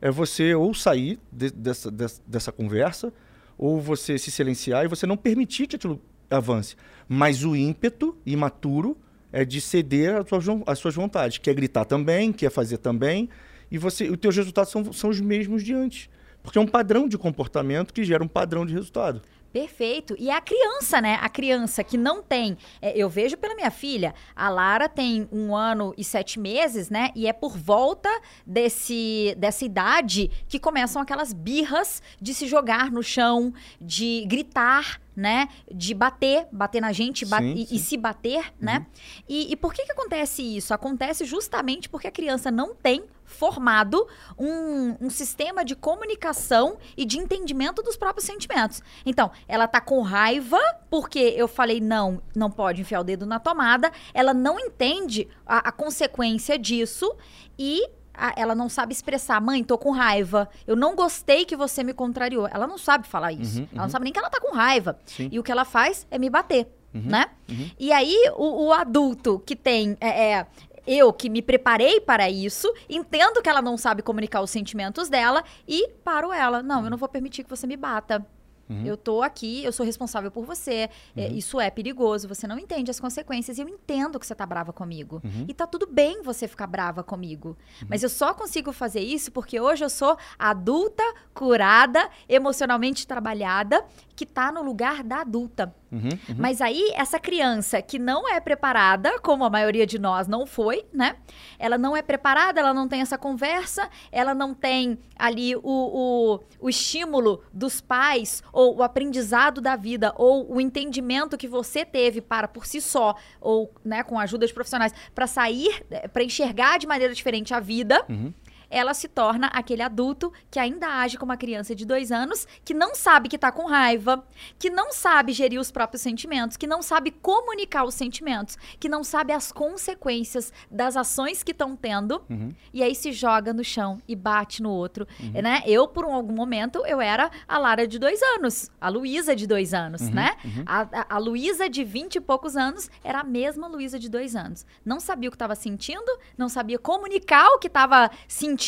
[0.01, 3.13] é você ou sair de- dessa, dessa, dessa conversa,
[3.57, 6.01] ou você se silenciar e você não permitir que aquilo
[6.31, 6.77] avance.
[7.09, 8.97] Mas o ímpeto imaturo
[9.33, 13.29] é de ceder às suas, suas vontades, que é gritar também, que é fazer também,
[13.71, 16.09] e você, os teus resultados são, são os mesmos de antes.
[16.43, 19.21] Porque é um padrão de comportamento que gera um padrão de resultado.
[19.53, 20.15] Perfeito.
[20.19, 21.19] E a criança, né?
[21.21, 22.57] A criança que não tem.
[22.81, 27.11] é, eu vejo pela minha filha, a Lara tem um ano e sete meses, né?
[27.17, 28.09] E é por volta
[28.47, 35.01] desse, dessa idade que começam aquelas birras de se jogar no chão, de gritar.
[35.17, 35.49] Né?
[35.71, 37.75] De bater, bater na gente ba- Sim, e, sim.
[37.75, 38.87] e se bater, né?
[39.29, 40.73] E, e por que, que acontece isso?
[40.73, 44.07] Acontece justamente porque a criança não tem formado
[44.39, 48.83] um, um sistema de comunicação e de entendimento dos próprios sentimentos.
[49.07, 50.59] Então, ela tá com raiva
[50.91, 53.91] porque eu falei não, não pode enfiar o dedo na tomada.
[54.13, 57.11] Ela não entende a, a consequência disso
[57.59, 57.89] e
[58.37, 60.49] ela não sabe expressar, mãe, tô com raiva.
[60.67, 62.47] Eu não gostei que você me contrariou.
[62.53, 63.61] Ela não sabe falar isso.
[63.61, 64.99] Uhum, Ela não sabe nem que ela tá com raiva.
[65.07, 65.29] Sim.
[65.33, 67.27] E o que ela faz é me bater, Uhum, né?
[67.49, 67.71] uhum.
[67.79, 69.97] E aí, o, o adulto que tem.
[70.01, 70.47] é, é,
[70.91, 75.45] eu que me preparei para isso, entendo que ela não sabe comunicar os sentimentos dela
[75.67, 76.63] e paro ela.
[76.63, 78.27] Não, eu não vou permitir que você me bata.
[78.69, 78.85] Uhum.
[78.85, 80.89] Eu tô aqui, eu sou responsável por você.
[81.17, 83.59] é, isso é perigoso, você não entende as consequências.
[83.59, 85.21] E eu entendo que você tá brava comigo.
[85.25, 85.45] Uhum.
[85.49, 87.57] E tá tudo bem você ficar brava comigo.
[87.89, 91.03] Mas eu só consigo fazer isso porque hoje eu sou adulta,
[91.35, 95.75] curada, emocionalmente trabalhada, que tá no lugar da adulta.
[95.91, 96.37] Uhum, uhum.
[96.37, 100.85] Mas aí, essa criança que não é preparada, como a maioria de nós não foi,
[100.93, 101.17] né?
[101.59, 106.41] Ela não é preparada, ela não tem essa conversa, ela não tem ali o, o,
[106.61, 112.21] o estímulo dos pais, ou o aprendizado da vida, ou o entendimento que você teve
[112.21, 116.79] para por si só, ou né, com a ajuda de profissionais, para sair, para enxergar
[116.79, 118.33] de maneira diferente a vida Uhum.
[118.71, 122.73] Ela se torna aquele adulto que ainda age como uma criança de dois anos, que
[122.73, 124.25] não sabe que tá com raiva,
[124.59, 129.03] que não sabe gerir os próprios sentimentos, que não sabe comunicar os sentimentos, que não
[129.03, 132.51] sabe as consequências das ações que estão tendo, Uhum.
[132.73, 135.07] e aí se joga no chão e bate no outro,
[135.43, 135.63] né?
[135.67, 139.47] Eu, por um- algum momento, eu era a Lara de dois anos, a Luísa de
[139.47, 140.37] dois anos, né?
[140.67, 144.37] A, a, a Luísa de vinte e poucos anos era a mesma Luísa de dois
[144.37, 144.65] anos.
[144.85, 148.60] Não sabia o que estava sentindo, não sabia comunicar o que estava sentindo,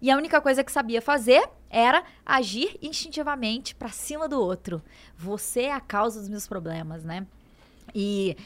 [0.00, 4.82] e a única coisa que sabia fazer era agir instintivamente pra cima do outro.
[5.16, 7.26] Você é a causa dos meus problemas, né?
[7.94, 8.36] E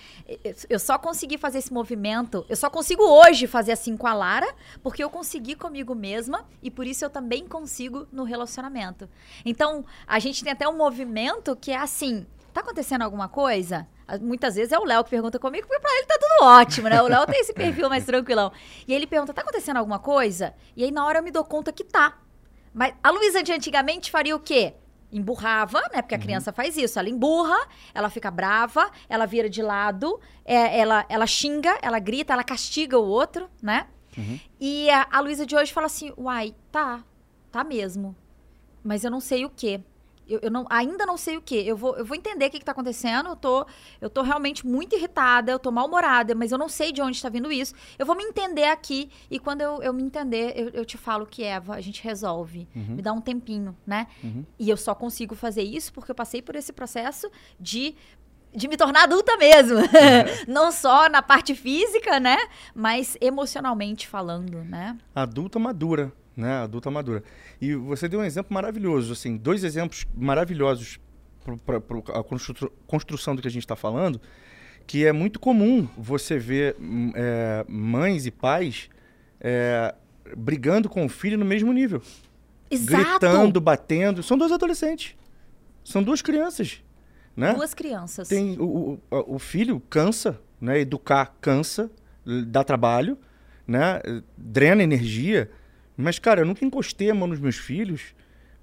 [0.71, 4.55] eu só consegui fazer esse movimento, eu só consigo hoje fazer assim com a Lara,
[4.83, 9.09] porque eu consegui comigo mesma e por isso eu também consigo no relacionamento.
[9.45, 13.87] Então, a gente tem até um movimento que é assim: tá acontecendo alguma coisa?
[14.07, 16.89] Ah, Muitas vezes é o Léo que pergunta comigo, porque pra ele tá tudo ótimo,
[16.89, 17.01] né?
[17.03, 18.53] O Léo tem esse perfil mais tranquilão.
[18.87, 20.55] E ele pergunta: tá acontecendo alguma coisa?
[20.77, 22.19] E aí na hora eu me dou conta que tá.
[22.75, 24.75] Mas a Luísa de antigamente faria o quê?
[25.11, 26.01] Emburrava, né?
[26.01, 26.23] Porque a Uhum.
[26.25, 26.99] criança faz isso.
[26.99, 27.59] Ela emburra,
[27.93, 32.99] ela fica brava, ela vira de lado, é, ela, ela xinga, ela grita, ela castiga
[32.99, 33.87] o outro, né?
[34.17, 34.41] Uhum.
[34.59, 37.05] E a, a Luísa de hoje fala assim: uai, tá,
[37.51, 38.17] tá mesmo.
[38.83, 39.81] Mas eu não sei o quê.
[40.29, 41.63] Eu, eu não, ainda não sei o quê.
[41.67, 43.31] Eu vou, eu vou entender o que, que tá acontecendo.
[43.31, 43.67] Eu tô,
[44.01, 47.29] eu tô realmente muito irritada, eu tô mal-humorada, mas eu não sei de onde está
[47.29, 47.75] vindo isso.
[47.99, 49.11] Eu vou me entender aqui.
[49.31, 52.69] E quando eu, eu me entender, eu, eu te falo que, Eva, a gente resolve.
[52.75, 52.97] Uhum.
[52.97, 54.07] Me dá um tempinho, né?
[54.23, 54.45] Uhum.
[54.59, 57.95] E eu só consigo fazer isso porque eu passei por esse processo de,
[58.55, 59.79] de me tornar adulta mesmo.
[60.47, 62.37] não só na parte física, né?
[62.75, 64.97] Mas emocionalmente falando, né?
[65.15, 66.63] Adulta madura, né?
[66.63, 67.23] Adulta madura.
[67.61, 70.99] E você deu um exemplo maravilhoso, assim, dois exemplos maravilhosos
[71.67, 71.77] para
[72.19, 74.21] a constru- construção do que a gente está falando,
[74.87, 78.89] que é muito comum você ver hum, é, mães e pais
[79.41, 79.95] é,
[80.37, 82.03] brigando com o filho no mesmo nível.
[82.71, 83.21] Exato!
[83.21, 84.23] Gritando, batendo.
[84.23, 85.15] São dois adolescentes.
[85.85, 86.83] São duas crianças.
[87.37, 87.53] Né?
[87.55, 88.29] Duas crianças.
[88.29, 90.79] Tem, o, o, o filho cansa, né?
[90.81, 91.91] Educar cansa,
[92.47, 93.19] dá trabalho,
[93.67, 94.01] né?
[94.37, 95.51] Drena energia.
[96.03, 98.15] Mas, cara, eu nunca encostei a mão nos meus filhos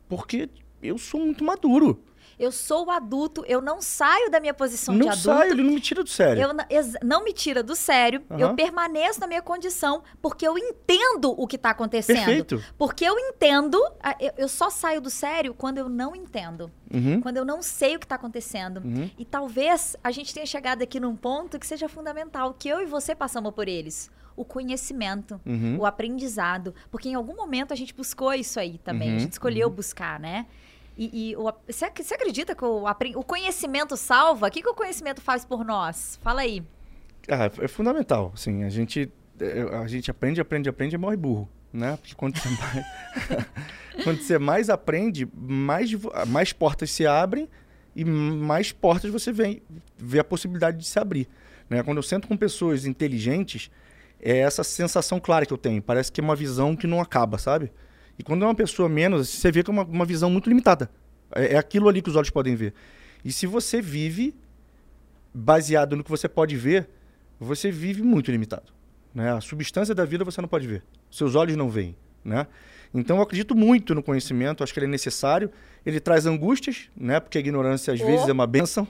[0.08, 0.50] porque
[0.82, 2.04] eu sou muito maduro.
[2.40, 5.24] Eu sou o adulto, eu não saio da minha posição de não adulto.
[5.26, 6.42] saio, ele não me tira do sério.
[6.42, 8.56] Eu não me tira do sério, eu Aham.
[8.56, 12.16] permaneço na minha condição, porque eu entendo o que tá acontecendo.
[12.16, 12.64] Perfeito.
[12.78, 13.78] Porque eu entendo,
[14.22, 16.72] eu, eu só saio do sério quando eu não entendo.
[16.94, 18.78] Uhum, Quando eu não sei o que tá acontecendo.
[18.78, 19.12] uhum.
[19.18, 22.86] E talvez a gente tenha chegado aqui num ponto que seja fundamental, que eu e
[22.86, 24.10] você passamos por eles.
[24.40, 25.78] O conhecimento, Uhum.
[25.80, 26.74] o aprendizado.
[26.90, 29.10] Porque em algum momento a gente buscou isso aí também.
[29.10, 30.46] Uhum, A gente escolheu buscar, né?
[30.98, 34.48] E, e o você, você acredita que o, o conhecimento salva?
[34.48, 36.20] O que, que o conhecimento faz por nós?
[36.22, 36.64] Fala aí.
[37.28, 38.32] Ah, é fundamental.
[38.34, 41.48] Assim, a gente, é, a gente aprende, aprende, aprende e morre burro.
[41.72, 41.98] Né?
[41.98, 42.86] Porque quando você mais,
[44.04, 45.90] quando você mais aprende, mais,
[46.28, 47.48] mais portas se abrem
[47.96, 49.62] e mais portas você vem,
[49.98, 51.28] vê a possibilidade de se abrir.
[51.70, 51.84] Né?
[51.84, 53.70] Quando eu sento com pessoas inteligentes,
[54.22, 55.82] é essa sensação clara que eu tenho.
[55.82, 57.72] Parece que é uma visão que não acaba, sabe?
[58.18, 60.90] E quando é uma pessoa menos, você vê que é uma, uma visão muito limitada.
[61.34, 62.74] É, é aquilo ali que os olhos podem ver.
[63.24, 64.36] E se você vive
[65.34, 66.90] baseado no que você pode ver,
[67.40, 68.74] você vive muito limitado.
[69.14, 69.32] Né?
[69.32, 70.84] A substância da vida você não pode ver.
[71.10, 71.96] Seus olhos não veem.
[72.24, 72.46] Né?
[72.94, 75.50] Então eu acredito muito no conhecimento, acho que ele é necessário.
[75.86, 77.20] Ele traz angústias, né?
[77.20, 78.06] porque a ignorância às Oh.
[78.06, 78.88] vezes é uma benção.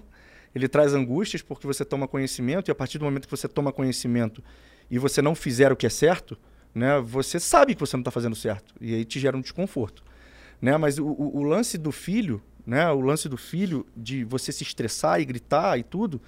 [0.55, 3.71] Ele traz angústias porque você toma conhecimento e a partir do momento que você toma
[3.71, 4.43] conhecimento
[4.89, 6.37] e você não fizer o que é certo,
[6.73, 6.99] né?
[6.99, 10.03] você sabe que você não está fazendo certo e aí te gera um desconforto.
[10.61, 10.75] Né?
[10.77, 12.89] Mas o, o- o lance do filho, né?
[12.91, 16.21] o lance do filho de você se estressar e gritar e tudo,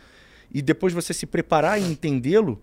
[0.53, 2.61] e depois você se preparar e entendê-lo,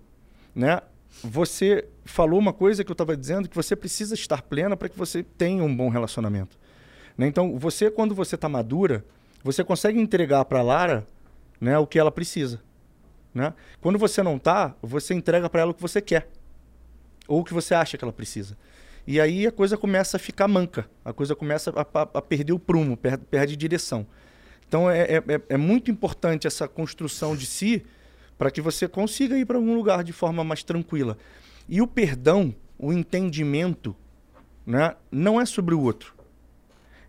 [0.54, 0.80] né?
[1.24, 4.98] Você falou uma coisa que eu estava dizendo que você precisa estar plena para que
[4.98, 6.58] você tenha um bom relacionamento.
[7.16, 7.26] Né?
[7.26, 9.04] Então, você quando você está madura,
[9.42, 11.06] você consegue entregar para Lara,
[11.60, 12.60] né, o que ela precisa,
[13.38, 13.54] né?
[13.80, 16.28] Quando você não tá, você entrega para ela o que você quer
[17.28, 18.56] ou o que você acha que ela precisa.
[19.06, 22.52] E aí a coisa começa a ficar manca, a coisa começa a, a- a perder
[22.52, 24.06] o prumo, per- perde direção.
[24.66, 27.84] Então é, é- é- é muito importante essa construção de si
[28.36, 31.16] para que você consiga ir para algum lugar de forma mais tranquila.
[31.68, 33.94] E o perdão, o entendimento,
[34.66, 36.14] né, não é sobre o outro.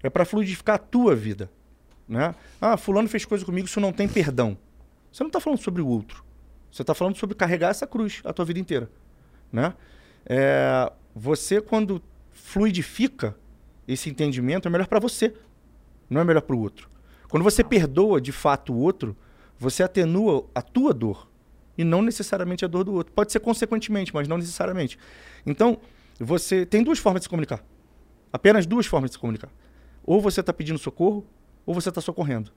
[0.04, 1.50] É para fluidificar a tua vida.
[2.08, 2.34] Né?
[2.62, 4.58] Ah, fulano fez coisa comigo, isso não tem perdão.
[5.12, 6.24] Você não está falando sobre o outro.
[6.72, 8.90] Você está falando sobre carregar essa cruz a tua vida inteira.
[9.52, 9.74] Né?
[10.26, 13.36] É, você, quando fluidifica
[13.88, 15.34] esse entendimento, é melhor para você,
[16.10, 16.90] não é melhor para o outro.
[17.28, 19.16] Quando você perdoa de fato o outro,
[19.58, 21.30] você atenua a tua dor
[21.78, 23.14] e não necessariamente a dor do outro.
[23.14, 24.98] Pode ser consequentemente, mas não necessariamente.
[25.46, 25.80] Então,
[26.20, 27.64] você tem duas formas de se comunicar.
[28.32, 29.50] Apenas duas formas de se comunicar.
[30.04, 31.26] Ou você está pedindo socorro,
[31.66, 32.52] ou você está socorrendo.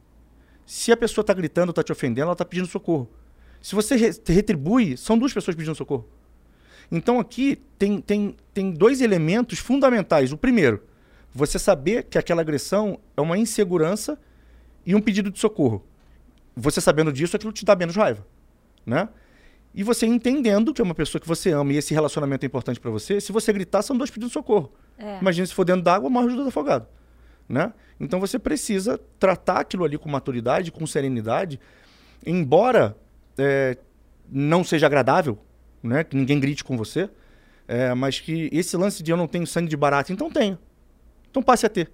[0.65, 3.09] Se a pessoa está gritando, está te ofendendo, ela está pedindo socorro.
[3.61, 6.09] Se você re- retribui, são duas pessoas pedindo socorro.
[6.91, 10.33] Então aqui tem, tem, tem dois elementos fundamentais.
[10.33, 10.83] O primeiro,
[11.33, 14.19] você saber que aquela agressão é uma insegurança
[14.85, 15.85] e um pedido de socorro.
[16.55, 18.27] Você sabendo disso, aquilo te dá menos raiva,
[18.85, 19.09] né?
[19.75, 22.79] E você entendendo que é uma pessoa que você ama e esse relacionamento é importante
[22.79, 24.71] para você, se você gritar, são dois pedidos de socorro.
[24.99, 25.19] É.
[25.19, 26.87] Imagina se for dentro d'água, morre o afogado,
[27.53, 27.75] né?
[28.01, 31.61] Então você precisa tratar aquilo ali com maturidade, com serenidade,
[32.25, 32.97] embora
[33.37, 33.77] é,
[34.27, 35.39] não seja agradável,
[35.83, 36.03] né?
[36.03, 37.11] Que ninguém grite com você,
[37.69, 40.59] é, mas que esse lance de eu não tenho sangue de barata, então tenho.
[41.31, 41.93] Então passe a ter.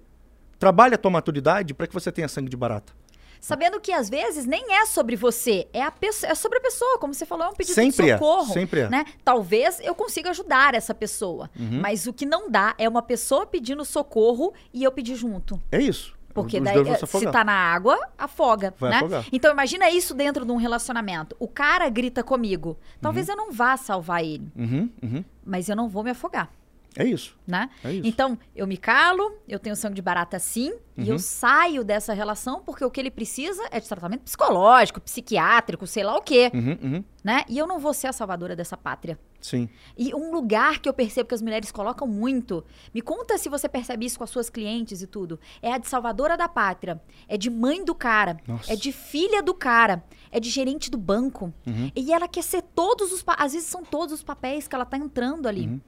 [0.57, 2.93] Trabalhe a tua maturidade para que você tenha sangue de barata.
[3.39, 6.97] Sabendo que às vezes nem é sobre você, é, a pessoa, é sobre a pessoa,
[6.99, 8.53] como você falou, é um pedido Sempre de é, socorro.
[8.53, 8.89] sempre é.
[8.89, 9.05] Né?
[9.23, 11.79] Talvez eu consiga ajudar essa pessoa, Uhum.
[11.81, 15.61] mas o que não dá é uma pessoa pedindo socorro e eu pedir junto.
[15.71, 16.17] É isso.
[16.31, 16.75] Porque daí,
[17.07, 18.97] se tá na água, afoga, Vai né?
[18.97, 19.25] afogar.
[19.31, 21.35] Então imagina isso dentro de um relacionamento.
[21.39, 22.77] O cara grita comigo.
[23.01, 25.25] Talvez eu não vá salvar ele, Uhum, uhum.
[25.43, 26.49] mas eu não vou me afogar,
[26.95, 27.37] É isso.
[27.47, 27.69] né?
[27.83, 28.07] É isso.
[28.07, 31.19] Então, eu me calo, eu tenho sangue de barata sim, e eu Uhum.
[31.19, 36.15] saio dessa relação porque o que ele precisa é de tratamento psicológico, psiquiátrico, sei lá
[36.15, 37.03] o quê, Uhum, uhum.
[37.23, 37.43] né?
[37.47, 39.17] E eu não vou ser a salvadora dessa pátria.
[39.41, 39.69] Sim.
[39.97, 43.69] E um lugar que eu percebo que as mulheres colocam muito, me conta se você
[43.69, 47.37] percebe isso com as suas clientes e tudo, é a de salvadora da pátria, é
[47.37, 48.73] de mãe do cara, Nossa.
[48.73, 51.53] é de filha do cara, é de gerente do banco.
[51.65, 51.89] Uhum.
[51.95, 54.97] E ela quer ser todos os, às vezes são todos os papéis que ela tá
[54.97, 55.81] entrando ali.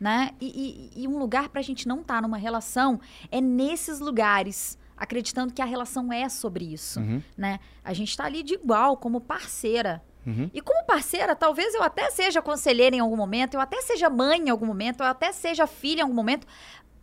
[0.00, 0.30] Né?
[0.40, 3.00] E, e- e um lugar pra gente não estar numa relação
[3.32, 7.20] é nesses lugares, acreditando que a relação é sobre isso, Uhum.
[7.36, 7.58] né?
[7.84, 10.02] A gente tá ali de igual, como parceira.
[10.26, 10.48] Uhum.
[10.54, 14.38] E como parceira, talvez eu até seja conselheira em algum momento, eu até seja mãe
[14.40, 16.46] em algum momento, eu até seja filha em algum momento,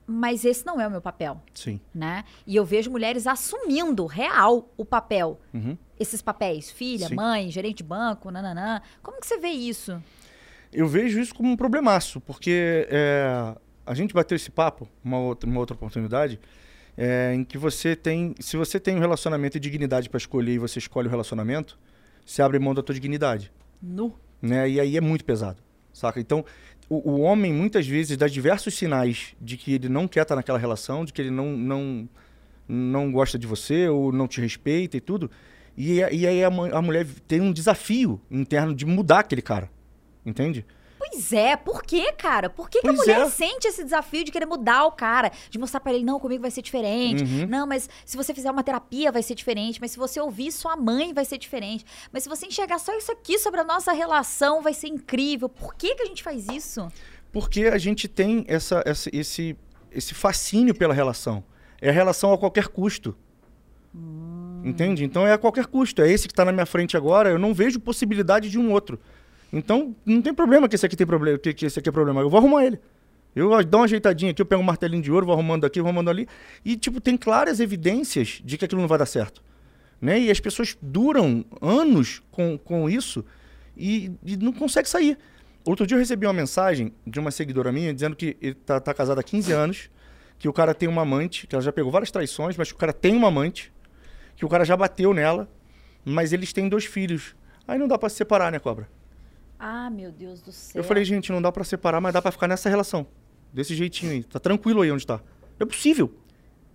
[0.08, 1.82] mas esse não é o meu papel, Sim.
[1.94, 2.24] né?
[2.46, 5.76] E eu vejo mulheres assumindo real o papel, Uhum.
[6.00, 7.16] esses papéis, filha, Sim.
[7.16, 8.82] mãe, gerente de banco, nananã.
[9.02, 10.02] Como que você vê isso?
[10.76, 15.50] Eu vejo isso como um problemaço, porque é, a gente bateu esse papo, uma outra,
[15.50, 16.40] uma outra oportunidade,
[16.98, 20.60] é, em que você tem, se você tem um relacionamento e dignidade para escolher e
[20.60, 21.80] você escolhe o relacionamento,
[22.26, 24.16] você abre mão da tua dignidade, Nu.
[24.42, 24.70] né?
[24.70, 25.62] E aí é muito pesado,
[25.94, 26.20] saca?
[26.20, 26.44] Então,
[26.90, 30.58] o, o homem muitas vezes dá diversos sinais de que ele não quer estar naquela
[30.58, 32.10] relação, de que ele não, não,
[32.68, 35.30] não gosta de você ou não te respeita e tudo.
[35.78, 39.70] E, e aí a, a mulher tem um desafio interno de mudar aquele cara,
[40.26, 40.66] entende?
[40.98, 42.50] Pois é, por quê, cara?
[42.50, 43.30] Por que, que a mulher é.
[43.30, 45.32] sente esse desafio de querer mudar o cara?
[45.50, 47.24] De mostrar pra ele, não, comigo vai ser diferente.
[47.24, 47.46] Uhum.
[47.48, 49.80] Não, mas se você fizer uma terapia vai ser diferente.
[49.80, 51.86] Mas se você ouvir sua mãe vai ser diferente.
[52.12, 55.48] Mas se você enxergar só isso aqui sobre a nossa relação vai ser incrível.
[55.48, 56.88] Por que, que a gente faz isso?
[57.32, 59.56] Porque a gente tem essa, essa- esse,
[59.92, 61.44] esse fascínio pela relação.
[61.82, 63.16] É a relação a qualquer custo.
[64.64, 65.04] Entende?
[65.04, 66.02] Então é a qualquer custo.
[66.02, 67.30] É esse que está na minha frente agora.
[67.30, 69.00] Eu não vejo possibilidade de um outro.
[69.52, 72.22] Então não tem problema que esse aqui tem problema, que, que esse aqui é problema.
[72.22, 72.80] Eu vou arrumar ele.
[73.36, 75.90] Eu dou uma ajeitadinha aqui, eu pego um martelinho de ouro, vou arrumando aqui, vou
[75.90, 76.26] arrumando ali.
[76.64, 79.44] E, tipo, tem claras evidências de que aquilo não vai dar certo.
[80.02, 80.20] Né?
[80.22, 83.26] E as pessoas duram anos com, com isso
[83.76, 85.18] e, e não conseguem sair.
[85.66, 88.94] Outro dia eu recebi uma mensagem de uma seguidora minha dizendo que ele tá, tá
[88.94, 89.90] casado há 15 anos,
[90.38, 92.78] que o cara tem uma amante, que ela já pegou várias traições, mas que o
[92.78, 93.74] cara tem uma amante,
[94.36, 95.50] que o cara já bateu nela,
[96.06, 97.36] mas eles têm dois filhos.
[97.68, 98.88] Aí não dá pra se separar, né, cobra?
[99.60, 100.80] Ah, meu Deus do céu.
[100.80, 103.08] Eu falei, gente, não dá pra separar, mas dá pra ficar nessa relação.
[103.54, 104.24] Desse jeitinho aí.
[104.24, 105.22] Tá tranquilo aí onde tá.
[105.60, 106.14] É possível.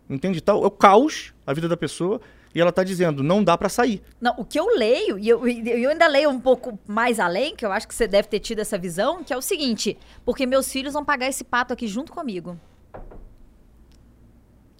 [0.08, 0.40] Entende?
[0.40, 2.20] Tá, é o caos, a vida da pessoa,
[2.54, 4.02] e ela tá dizendo, não dá pra sair.
[4.20, 7.64] Não, o que eu leio, e eu, eu ainda leio um pouco mais além, que
[7.64, 10.72] eu acho que você deve ter tido essa visão, que é o seguinte: porque meus
[10.72, 12.58] filhos vão pagar esse pato aqui junto comigo.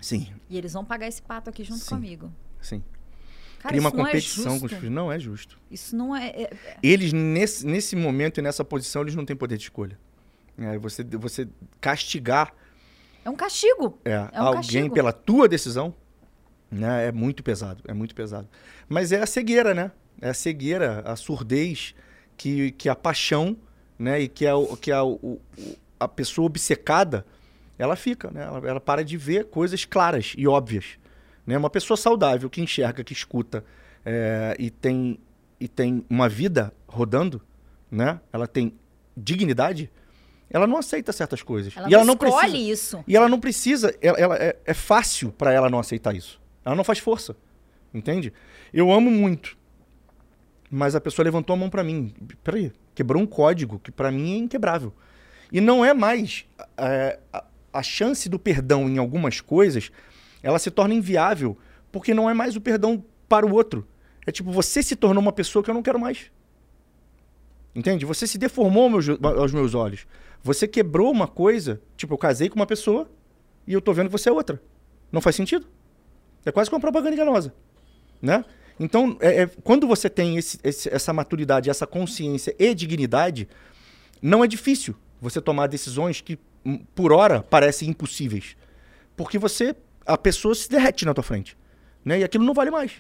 [0.00, 1.90] Sim, E eles vão pagar esse pato aqui junto Sim.
[1.94, 2.32] comigo.
[2.60, 2.82] sim.
[3.60, 4.90] Cara, Cria uma é competição com os filhos.
[4.90, 5.58] Não é justo.
[5.70, 6.28] Isso não é.
[6.28, 6.50] é-
[6.82, 9.98] Eles, nesse, nesse momento e nessa posição, eles não têm poder de escolha.
[10.58, 11.46] É, você, você
[11.80, 12.52] castigar
[13.24, 13.98] é um castigo.
[14.04, 14.94] é, É um alguém castigo.
[14.94, 15.94] pela tua decisão
[16.70, 17.82] né, é muito pesado.
[17.86, 18.48] É muito pesado.
[18.88, 19.90] Mas é a cegueira, né?
[20.22, 21.94] É a cegueira, a surdez
[22.36, 23.56] que, que a paixão,
[23.98, 24.20] né?
[24.20, 25.40] E que a, que a, o-
[25.98, 27.26] a pessoa obcecada,
[27.78, 28.42] ela fica, né?
[28.42, 30.98] Ela, ela para de ver coisas claras e óbvias.
[31.50, 31.58] Né?
[31.58, 33.64] Uma pessoa saudável que enxerga, que escuta
[34.04, 35.18] é, e, tem,
[35.58, 37.42] e tem uma vida rodando,
[37.90, 38.20] né?
[38.32, 38.72] Ela tem
[39.16, 39.90] dignidade,
[40.48, 41.76] ela não aceita certas coisas.
[41.76, 43.04] Ela e ela não escolhe precisa, isso.
[43.06, 46.40] e ela não precisa, ela, ela- é, é fácil para ela não aceitar isso.
[46.64, 47.34] Ela não faz força,
[47.92, 48.32] entende?
[48.72, 49.58] Eu amo muito,
[50.70, 52.14] mas a pessoa levantou a mão para mim.
[52.44, 54.92] Peraí, quebrou um código que para mim é inquebrável.
[55.50, 56.46] E não é mais
[56.78, 59.90] é, a, a chance do perdão em algumas coisas,
[60.42, 61.56] ela se torna inviável
[61.92, 63.86] porque não é mais o perdão para o outro.
[64.26, 66.30] É tipo, você se tornou uma pessoa que eu não quero mais.
[67.74, 68.04] Entende?
[68.04, 70.06] Você se deformou aos meus, aos meus olhos.
[70.42, 73.10] Você quebrou uma coisa, tipo, eu casei com uma pessoa
[73.66, 74.60] e eu tô vendo que você é outra.
[75.12, 75.66] Não faz sentido.
[76.44, 77.54] É quase que uma propaganda enganosa,
[78.20, 78.44] né?
[78.78, 83.46] Então, é- é- quando você tem esse- esse- essa maturidade, essa consciência e dignidade,
[84.22, 88.56] não é difícil você tomar decisões que, hum, por hora, parecem impossíveis.
[89.14, 89.76] Porque você,
[90.06, 91.56] a pessoa se derrete na tua frente,
[92.04, 92.20] né?
[92.20, 92.92] E aquilo não vale mais.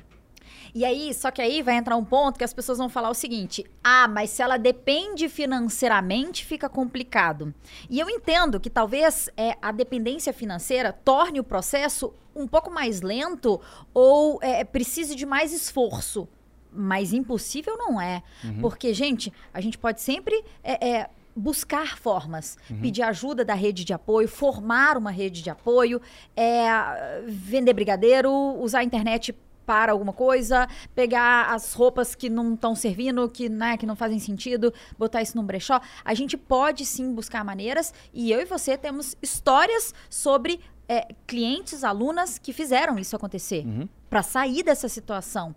[0.74, 3.14] E aí, só que aí vai entrar um ponto que as pessoas vão falar o
[3.14, 7.52] seguinte: ah, mas se ela depende financeiramente, fica complicado.
[7.88, 13.00] E eu entendo que talvez é, a dependência financeira torne o processo um pouco mais
[13.00, 13.60] lento
[13.92, 16.28] ou é, precise de mais esforço.
[16.72, 18.22] Mas impossível não é.
[18.60, 23.92] Porque, gente, a gente pode sempre é, é, buscar formas, pedir ajuda da rede de
[23.92, 26.00] apoio, formar uma rede de apoio,
[26.36, 29.34] é, vender brigadeiro, usar a internet
[29.70, 30.66] para alguma coisa,
[30.96, 35.36] pegar as roupas que não estão servindo, que, né, que não fazem sentido, botar isso
[35.36, 35.80] num brechó.
[36.04, 40.60] A gente pode sim buscar maneiras e eu e você temos histórias sobre
[40.92, 43.88] é, clientes, alunas que fizeram isso acontecer Uhum.
[44.08, 45.54] para sair dessa situação.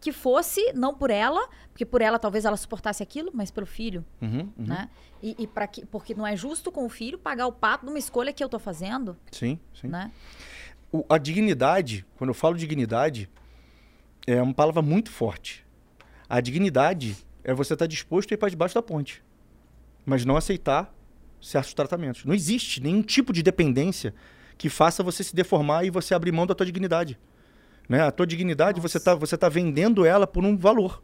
[0.00, 4.04] Que fosse não por ela, porque por ela talvez ela suportasse aquilo, mas pelo filho,
[4.22, 4.66] Uhum, uhum.
[4.66, 4.88] né?
[5.20, 7.90] E, e para que porque não é justo com o filho pagar o pato de
[7.90, 9.88] uma escolha que eu tô fazendo, Sim, sim.
[9.88, 10.12] né?
[10.92, 13.28] O- a dignidade, quando eu falo dignidade,
[14.28, 15.66] é uma palavra muito forte.
[16.28, 19.24] A dignidade é você estar disposto a ir para debaixo da ponte,
[20.04, 20.94] mas não aceitar
[21.42, 22.24] certos tratamentos.
[22.24, 24.14] Não existe nenhum tipo de dependência
[24.58, 27.18] que faça você se deformar e você abrir mão da tua dignidade.
[27.88, 28.00] Né?
[28.02, 31.02] A tua dignidade, você está você tá vendendo ela por um valor.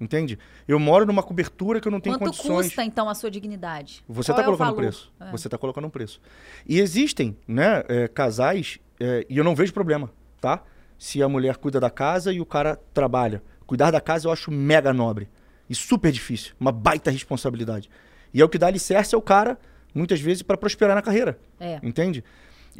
[0.00, 0.38] Entende?
[0.66, 2.68] Eu moro numa cobertura que eu não tenho Quanto condições.
[2.68, 4.02] custa então a sua dignidade?
[4.08, 5.12] Você está é colocando um preço.
[5.20, 5.30] É.
[5.30, 6.20] Você está colocando um preço.
[6.66, 10.62] E existem né, é, casais, é, e eu não vejo problema, tá?
[10.98, 13.42] Se a mulher cuida da casa e o cara trabalha.
[13.66, 15.28] Cuidar da casa eu acho mega nobre.
[15.68, 16.54] E super difícil.
[16.58, 17.90] Uma baita responsabilidade.
[18.32, 19.58] E é o que dá alicerce ao cara,
[19.94, 21.38] muitas vezes, para prosperar na carreira.
[21.58, 21.78] É.
[21.82, 22.24] Entende?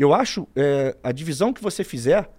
[0.00, 2.30] Eu acho é, a divisão que você fizer,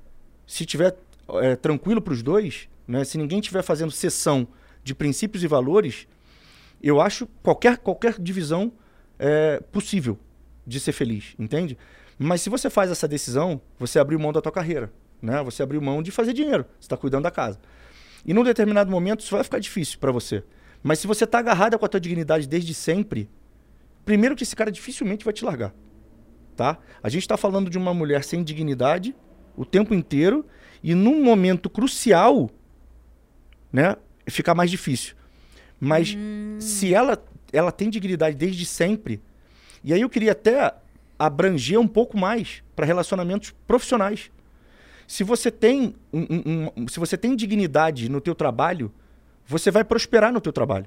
[0.48, 0.98] se tiver
[1.44, 4.48] é, tranquilo para os dois, né, se ninguém estiver fazendo sessão
[4.84, 6.08] de princípios e valores,
[6.82, 8.72] eu acho qualquer, qualquer divisão
[9.20, 10.18] é, possível
[10.66, 11.78] de ser feliz, entende?
[12.18, 14.92] Mas se você faz essa decisão, você abriu mão da tua carreira,
[15.22, 15.44] né?
[15.44, 17.60] Você abriu mão de fazer dinheiro, você está cuidando da casa.
[18.26, 20.44] E num determinado momento isso vai ficar difícil para você.
[20.82, 23.30] Mas se você está agarrada com a tua dignidade desde sempre,
[24.04, 25.72] primeiro que esse cara dificilmente vai te largar
[26.62, 26.78] tá?
[27.02, 29.16] A gente está falando de uma mulher sem dignidade
[29.58, 30.46] o tempo inteiro
[30.84, 32.52] e num momento crucial,
[33.74, 33.96] né,
[34.28, 35.16] fica mais difícil.
[35.80, 36.16] Mas
[36.60, 37.18] se ela
[37.52, 39.20] ela tem dignidade desde sempre,
[39.84, 40.74] e aí eu queria até
[41.18, 44.32] abranger um pouco mais para relacionamentos profissionais.
[45.08, 48.90] Se você tem um- um- um- se você tem dignidade no teu trabalho,
[49.46, 50.86] você vai prosperar no teu trabalho.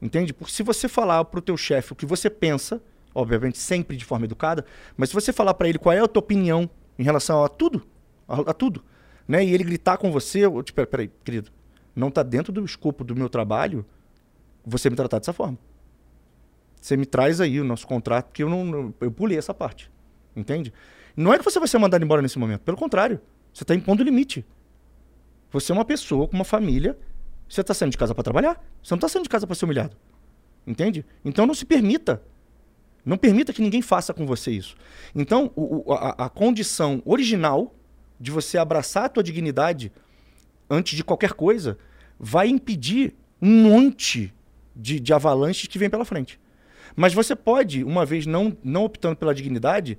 [0.00, 0.32] Entende?
[0.32, 2.80] Porque se você falar pro teu chefe o que você pensa,
[3.14, 4.64] obviamente sempre de forma educada,
[4.96, 7.82] mas se você falar para ele qual é a tua opinião em relação a tudo,
[8.28, 8.84] a, a tudo,
[9.26, 9.44] né?
[9.44, 11.50] E ele gritar com você, eu, tipo, peraí, querido,
[11.94, 13.84] não tá dentro do escopo do meu trabalho
[14.64, 15.58] você me tratar dessa forma.
[16.80, 19.90] Você me traz aí o nosso contrato, porque eu não- eu pulei essa parte.
[20.34, 20.72] Entende?
[21.16, 23.20] Não é que você vai ser mandado embora nesse momento, pelo contrário,
[23.52, 24.44] você está impondo limite.
[25.50, 26.96] Você é uma pessoa com uma família,
[27.48, 29.64] você está saindo de casa para trabalhar, você não está saindo de casa para ser
[29.64, 29.96] humilhado.
[30.66, 31.04] Entende?
[31.24, 32.22] Então não se permita.
[33.04, 34.74] Não permita que ninguém faça com você isso.
[35.14, 37.74] Então, o- a, a condição original
[38.18, 39.90] de você abraçar a tua dignidade
[40.68, 41.78] antes de qualquer coisa
[42.18, 44.32] vai impedir um monte
[44.76, 46.38] de, de avalanches que vem pela frente.
[46.94, 49.96] Mas você pode, uma vez não, não optando pela dignidade,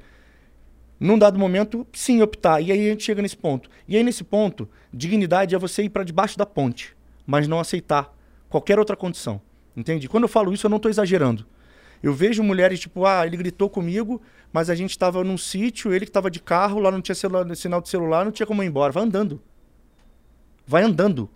[1.00, 2.62] num dado momento, sim, optar.
[2.62, 3.70] E aí a gente chega nesse ponto.
[3.88, 6.96] E aí, nesse ponto, dignidade é você ir para debaixo da ponte,
[7.26, 8.16] mas não aceitar
[8.48, 9.42] qualquer outra condição.
[9.76, 10.08] Entende?
[10.08, 11.48] Quando eu falo isso, eu não estou exagerando.
[12.02, 14.22] Eu vejo mulheres tipo, ah, ele gritou comigo,
[14.52, 17.56] mas a gente estava num sítio, ele que estava de carro, lá não tinha celular,
[17.56, 18.92] sinal de celular, não tinha como ir embora.
[18.92, 19.42] Vai andando.
[20.66, 21.30] Vai andando.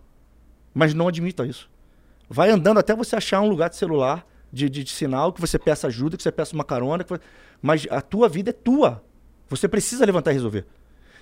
[0.74, 1.70] Mas não admita isso.
[2.28, 5.60] Vai andando até você achar um lugar de celular, de, de, de sinal, que você
[5.60, 7.06] peça ajuda, que você peça uma carona.
[7.62, 9.04] Mas a tua vida é tua.
[9.48, 10.66] Você precisa levantar e resolver.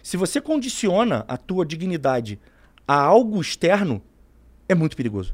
[0.01, 2.39] Se você condiciona a tua dignidade
[2.87, 4.01] a algo externo,
[4.67, 5.33] é muito perigoso.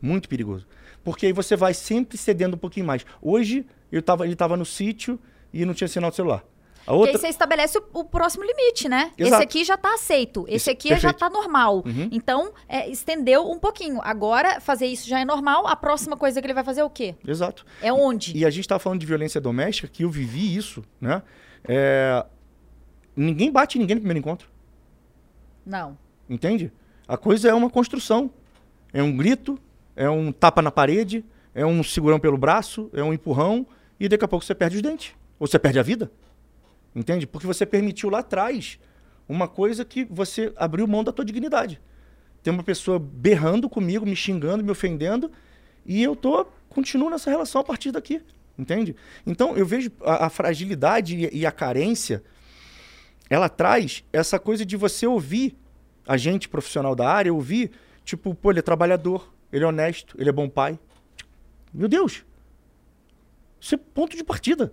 [0.00, 0.66] Muito perigoso.
[1.06, 3.06] Porque aí você vai sempre cedendo um pouquinho mais.
[3.22, 5.20] Hoje, eu tava, ele estava no sítio
[5.52, 6.38] e não tinha sinal de celular.
[6.38, 9.12] A Porque aí outra, você estabelece o, o próximo limite, né?
[9.16, 9.42] Esse Exato.
[9.44, 10.44] aqui já tá aceito.
[10.48, 11.18] Esse Isso, aqui já perfeito.
[11.20, 11.84] tá normal.
[11.86, 12.08] Uhum.
[12.10, 14.00] Então, é, estendeu um pouquinho.
[14.02, 15.68] Agora, fazer isso já é normal.
[15.68, 17.14] A próxima coisa que ele vai fazer é o quê?
[17.24, 17.64] Exato.
[17.80, 18.36] É onde?
[18.36, 21.22] E a gente estava falando de violência doméstica, que eu vivi isso, né?
[21.68, 22.26] É,
[23.14, 24.48] Ninguém bate ninguém no primeiro encontro,
[25.64, 25.96] Não.
[26.28, 26.72] entende?
[27.06, 28.28] A coisa é uma construção.
[28.92, 29.56] É um grito,
[29.96, 31.24] é um tapa na parede,
[31.54, 33.66] é um segurão pelo braço, é um empurrão,
[33.98, 35.14] e daqui a pouco você perde os dentes.
[35.40, 36.12] Ou você perde a vida.
[36.94, 37.26] Entende?
[37.26, 38.78] Porque você permitiu lá atrás
[39.28, 41.80] uma coisa que você abriu mão da tua dignidade.
[42.42, 45.32] Tem uma pessoa berrando comigo, me xingando, me ofendendo,
[45.84, 48.22] e eu tô continuo nessa relação a partir daqui,
[48.58, 48.94] entende?
[49.26, 52.22] Então eu vejo a, a fragilidade e, e a carência,
[53.30, 55.56] ela traz essa coisa de você ouvir
[56.06, 57.72] a gente profissional da área, ouvir,
[58.04, 60.78] tipo, pô, ele é trabalhador, ele é honesto, ele é bom pai.
[61.72, 62.24] Meu Deus!
[63.60, 64.72] Isso é ponto de partida.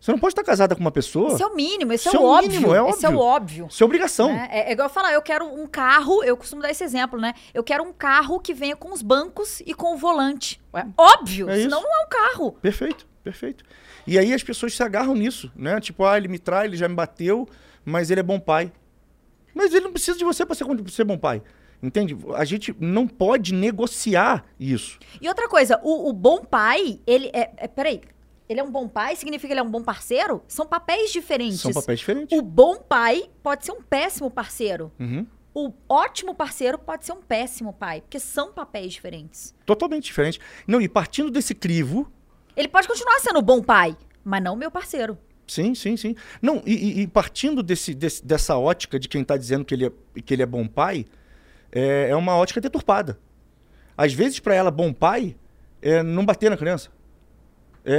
[0.00, 1.32] Você não pode estar casada com uma pessoa.
[1.32, 2.50] Esse é o mínimo, Isso é é o óbvio.
[2.52, 3.24] mínimo, é Esse é o óbvio.
[3.64, 3.66] óbvio.
[3.68, 4.28] Isso é obrigação.
[4.32, 4.48] né?
[4.50, 7.34] É, é igual eu falar, eu quero um carro, eu costumo dar esse exemplo, né?
[7.52, 10.60] Eu quero um carro que venha com os bancos e com o volante.
[10.72, 11.88] Ué, óbvio, É senão isso.
[11.88, 12.52] não é um carro.
[12.62, 13.64] Perfeito, perfeito.
[14.06, 15.80] E aí as pessoas se agarram nisso, né?
[15.80, 17.48] Tipo, ah, ele me trai, ele já me bateu,
[17.84, 18.72] mas ele é bom pai.
[19.52, 21.42] Mas ele não precisa de você para ser, ser bom pai.
[21.82, 22.16] Entende?
[22.34, 24.98] A gente não pode negociar isso.
[25.20, 27.68] E outra coisa, o, o bom pai, ele é, é.
[27.68, 28.00] Peraí.
[28.48, 29.14] Ele é um bom pai?
[29.14, 30.42] Significa que ele é um bom parceiro?
[30.48, 31.60] São papéis diferentes.
[31.60, 32.36] São papéis diferentes.
[32.36, 34.90] O bom pai pode ser um péssimo parceiro.
[34.98, 35.26] Uhum.
[35.54, 39.54] O ótimo parceiro pode ser um péssimo pai, porque são papéis diferentes.
[39.66, 40.40] Totalmente diferente.
[40.66, 42.10] Não, e partindo desse crivo,
[42.56, 45.18] Ele pode continuar sendo um bom pai, mas não meu parceiro.
[45.46, 46.14] Sim, sim, sim.
[46.40, 49.86] Não, e, e- e partindo desse, desse- dessa ótica de quem está dizendo que ele,
[49.86, 51.04] é, que ele é bom pai,
[51.72, 53.18] é, é uma ótica deturpada.
[53.96, 55.36] Às vezes, para ela, bom pai
[55.82, 56.90] é não bater na criança.
[57.84, 57.94] É,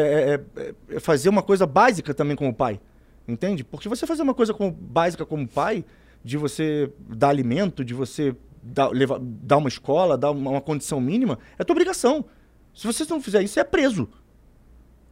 [0.55, 2.80] é- é- é fazer uma coisa básica também como pai.
[3.28, 3.63] Entende?
[3.63, 5.84] Porque você fazer uma coisa como, básica como pai,
[6.24, 10.99] de você dar alimento, de você dar, levar, dar uma escola, dar uma, uma condição
[10.99, 12.26] mínima, é tua obrigação.
[12.74, 14.09] Se você não fizer isso, você é preso.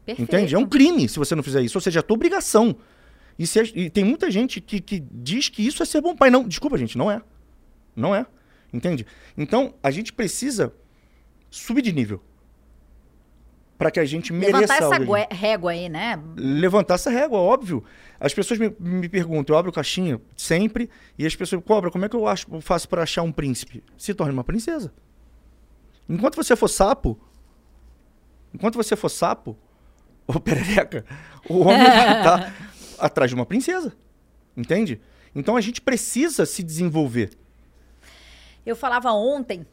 [0.05, 0.21] Perfeito.
[0.29, 0.55] Entende?
[0.55, 1.77] É um crime se você não fizer isso.
[1.77, 2.75] Ou seja, é tua obrigação.
[3.37, 6.15] E, se é- e tem muita gente que, que diz que isso é ser bom
[6.15, 6.29] pai.
[6.29, 7.21] Não, desculpa, gente, não é.
[7.95, 8.25] Não é.
[8.77, 9.07] Entende?
[9.35, 10.71] Então, a gente precisa
[11.49, 12.21] subir de nível.
[13.75, 15.13] Para que a gente mereça Levantar essa algo.
[15.31, 16.21] régua aí, né?
[16.35, 17.83] Levantar essa régua, óbvio.
[18.19, 22.09] As pessoas me, me perguntam, eu abro caixinha sempre, e as pessoas cobram, como é
[22.09, 23.83] que eu acho, faço para achar um príncipe?
[23.97, 24.93] Se torne uma princesa.
[26.07, 27.19] Enquanto você for sapo,
[28.53, 29.57] enquanto você for sapo,
[30.27, 31.03] ou perereca,
[31.49, 32.53] o homem vai estar
[32.99, 33.91] atrás de uma princesa.
[34.55, 35.01] Entende?
[35.33, 37.31] Então a gente precisa se desenvolver.
[38.67, 39.65] Eu falava ontem,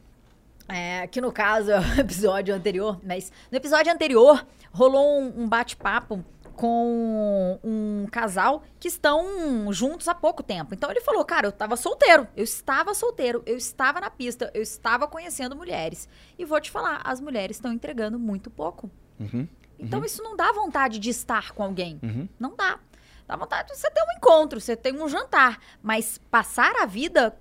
[0.69, 5.47] é, que no caso é o episódio anterior, mas no episódio anterior rolou um, um
[5.49, 6.23] bate-papo
[6.55, 10.73] com um casal que estão juntos há pouco tempo.
[10.73, 14.61] Então ele falou, cara, eu tava solteiro, eu estava solteiro, eu estava na pista, eu
[14.61, 16.07] estava conhecendo mulheres.
[16.39, 18.89] E vou te falar, as mulheres estão entregando muito pouco.
[19.19, 19.45] Uhum,
[19.77, 21.99] Então isso não dá vontade de estar com alguém.
[22.01, 22.29] uhum.
[22.39, 22.79] Não dá.
[23.27, 25.59] Dá vontade de você ter um encontro, você tem um jantar.
[25.83, 27.35] Mas passar a vida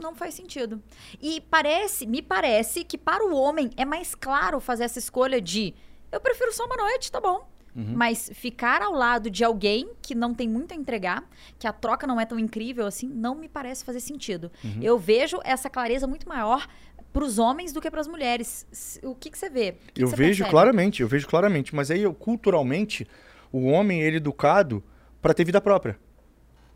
[0.00, 0.82] não faz sentido.
[1.20, 5.74] E parece, me parece que para o homem é mais claro fazer essa escolha de
[6.10, 7.48] eu prefiro só uma noite, tá bom.
[7.74, 7.92] Uhum.
[7.94, 11.28] Mas ficar ao lado de alguém que não tem muito a entregar,
[11.58, 14.50] que a troca não é tão incrível assim, não me parece fazer sentido.
[14.64, 14.78] Uhum.
[14.80, 16.66] Eu vejo essa clareza muito maior
[17.12, 18.66] para os homens do que para as mulheres.
[19.02, 19.74] O que, que você vê?
[19.92, 20.50] Que Eu que você vejo percebe?
[20.50, 21.74] claramente, eu vejo claramente.
[21.74, 23.06] Mas aí, eu, culturalmente,
[23.52, 24.82] o homem ele é educado
[25.20, 25.98] para ter vida própria,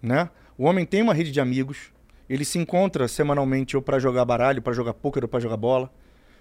[0.02, 0.28] né?
[0.58, 1.92] O homem tem uma rede de amigos,
[2.30, 5.92] ele se encontra semanalmente ou para jogar baralho, para jogar pôquer ou para jogar bola,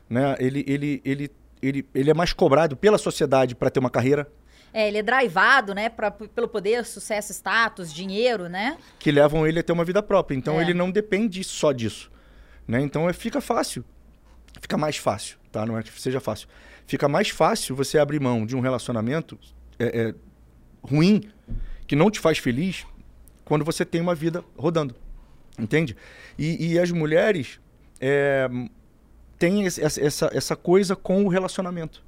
[0.08, 0.36] né?
[0.40, 1.32] Ele, ele, ele,
[1.64, 4.32] ele, ele é mais cobrado pela sociedade para ter uma carreira
[4.72, 8.78] É, ele é drivado, né, pra, pelo poder, sucesso, status, dinheiro, né?
[9.00, 10.38] que levam ele a ter uma vida própria.
[10.38, 10.62] Então É.
[10.62, 12.12] ele não depende só disso,
[12.68, 12.80] né?
[12.82, 13.84] Então é, fica fácil,
[14.62, 15.66] fica mais fácil, tá?
[15.66, 16.48] Não é que seja fácil.
[16.86, 19.40] Fica mais fácil você abrir mão de um relacionamento
[19.80, 20.16] é, é,
[20.84, 21.22] ruim
[21.88, 22.86] que não te faz feliz
[23.44, 24.96] quando você tem uma vida rodando,
[25.60, 25.96] entende?
[26.38, 27.60] E, e as mulheres
[28.00, 28.50] é,
[29.38, 32.04] têm esse- essa, essa, coisa com o relacionamento,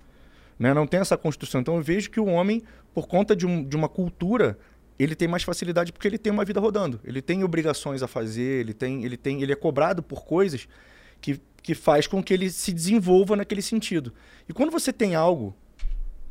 [0.58, 0.74] né?
[0.74, 1.62] Não tem essa construção.
[1.62, 2.62] Então eu vejo que o homem,
[2.94, 4.58] por conta de, um- de uma cultura,
[4.98, 7.00] ele tem mais facilidade porque ele tem uma vida rodando.
[7.04, 10.68] Ele tem obrigações a fazer, ele tem, ele tem, ele é cobrado por coisas
[11.20, 14.14] que, que faz com que ele se desenvolva naquele sentido.
[14.48, 15.56] E quando você tem algo,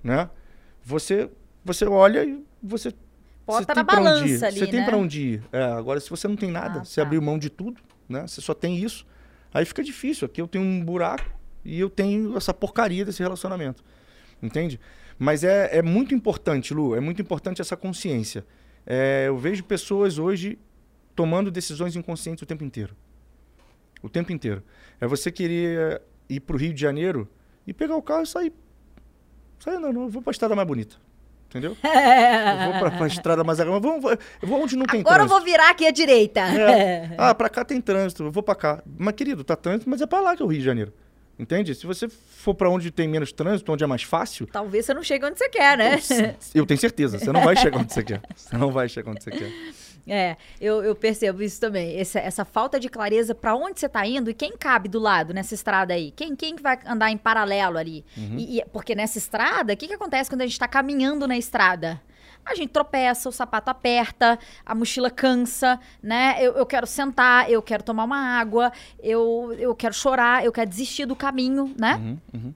[0.02, 0.30] né?
[0.84, 1.28] Você
[1.64, 2.90] você olha e você
[3.46, 4.86] Você tem na balança ali, Você tem né?
[4.86, 5.42] para onde ir.
[5.52, 7.06] É, agora, se você não tem nada, Ah, você tá.
[7.06, 8.26] abriu mão de tudo, né?
[8.26, 9.04] Você só tem isso.
[9.52, 10.26] Aí fica difícil.
[10.26, 11.28] Aqui eu tenho um buraco
[11.64, 13.82] e eu tenho essa porcaria desse relacionamento.
[14.42, 14.78] Entende?
[15.18, 18.46] Mas é, é muito importante, Lu, é muito importante essa consciência.
[18.86, 20.58] É, eu vejo pessoas hoje
[21.14, 22.96] tomando decisões inconscientes o tempo inteiro.
[24.02, 24.62] O tempo inteiro.
[25.00, 27.28] É você querer ir para o Rio de Janeiro
[27.66, 28.52] e pegar o carro e sair.
[29.58, 30.96] Sair, não, não, eu vou para a estrada mais bonita.
[31.50, 31.76] Entendeu?
[31.82, 33.80] Eu vou para a estrada mais agressiva.
[33.90, 34.04] Vamos,
[34.40, 35.34] eu vou onde não tem Agora eu trânsito.
[35.36, 36.40] vou virar aqui à direita.
[36.40, 37.10] É.
[37.18, 38.80] Ah, pra cá tem trânsito, eu vou pra cá.
[38.96, 40.92] Mas, querido, tá trânsito, mas é pra lá que é o Rio de Janeiro.
[41.38, 41.74] Entende?
[41.74, 45.02] Se você for pra onde tem menos trânsito, onde é mais fácil, Talvez você não
[45.02, 45.98] chegue onde você quer, né?
[46.54, 48.20] eu tenho certeza, você não vai chegar onde você quer.
[48.36, 49.50] Você não vai chegar onde você quer.
[50.06, 51.98] É, eu, eu percebo isso também.
[51.98, 55.32] Essa, essa falta de clareza pra onde você tá indo e quem cabe do lado
[55.34, 56.10] nessa estrada aí.
[56.10, 58.04] Quem, quem que vai andar em paralelo ali?
[58.16, 58.36] Uhum.
[58.38, 61.36] E- e- porque nessa estrada, o que, que acontece quando a gente tá caminhando na
[61.36, 62.00] estrada?
[62.44, 66.36] A gente tropeça, o sapato aperta, a mochila cansa, né?
[66.40, 68.72] Eu, eu quero sentar, eu quero tomar uma água,
[69.02, 71.96] eu, eu quero chorar, eu quero desistir do caminho, né?
[71.96, 72.54] Uhum, uhum.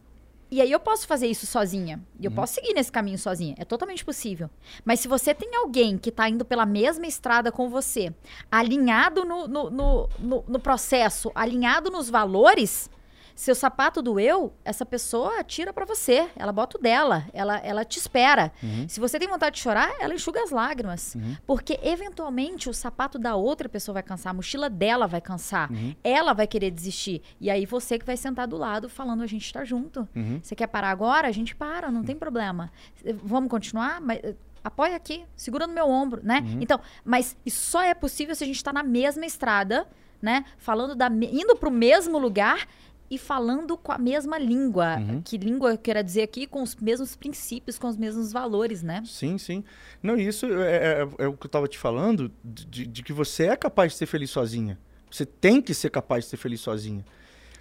[0.50, 2.00] E aí eu posso fazer isso sozinha.
[2.18, 3.54] E eu posso seguir nesse caminho sozinha.
[3.58, 4.48] É totalmente possível.
[4.84, 8.14] Mas se você tem alguém que tá indo pela mesma estrada com você,
[8.50, 12.88] alinhado no, no, no, no, no processo, alinhado nos valores,
[13.34, 16.28] seu sapato doeu, essa pessoa tira pra você.
[16.36, 17.26] Ela bota o dela.
[17.32, 18.52] Ela, ela te espera.
[18.88, 21.16] Se você tem vontade de chorar, ela enxuga as lágrimas.
[21.46, 25.68] Porque, eventualmente, o sapato da outra pessoa vai cansar, a mochila dela vai cansar.
[26.02, 27.22] Ela vai querer desistir.
[27.40, 30.08] E aí você que vai sentar do lado falando, a gente tá junto.
[30.14, 30.40] Uhum.
[30.42, 31.26] Você quer parar agora?
[31.28, 32.70] A gente para, não tem problema.
[33.04, 34.00] Eh, Vamos continuar?
[34.00, 36.42] Mas, eh, apoia aqui, segura no meu ombro, né?
[36.60, 39.86] Então, mas isso só é possível se a gente tá na mesma estrada,
[40.22, 40.44] né?
[40.56, 42.66] Falando da indo pro mesmo lugar
[43.10, 44.96] e falando com a mesma língua.
[45.24, 49.02] Que língua eu quero dizer aqui com os mesmos princípios, com os mesmos valores, né?
[49.06, 49.62] Sim, sim.
[50.02, 53.44] Não, isso é, é- é o que eu tava te falando, de, de que você
[53.46, 54.78] é capaz de ser feliz sozinha.
[55.10, 57.04] Você tem que ser capaz de ser feliz sozinha.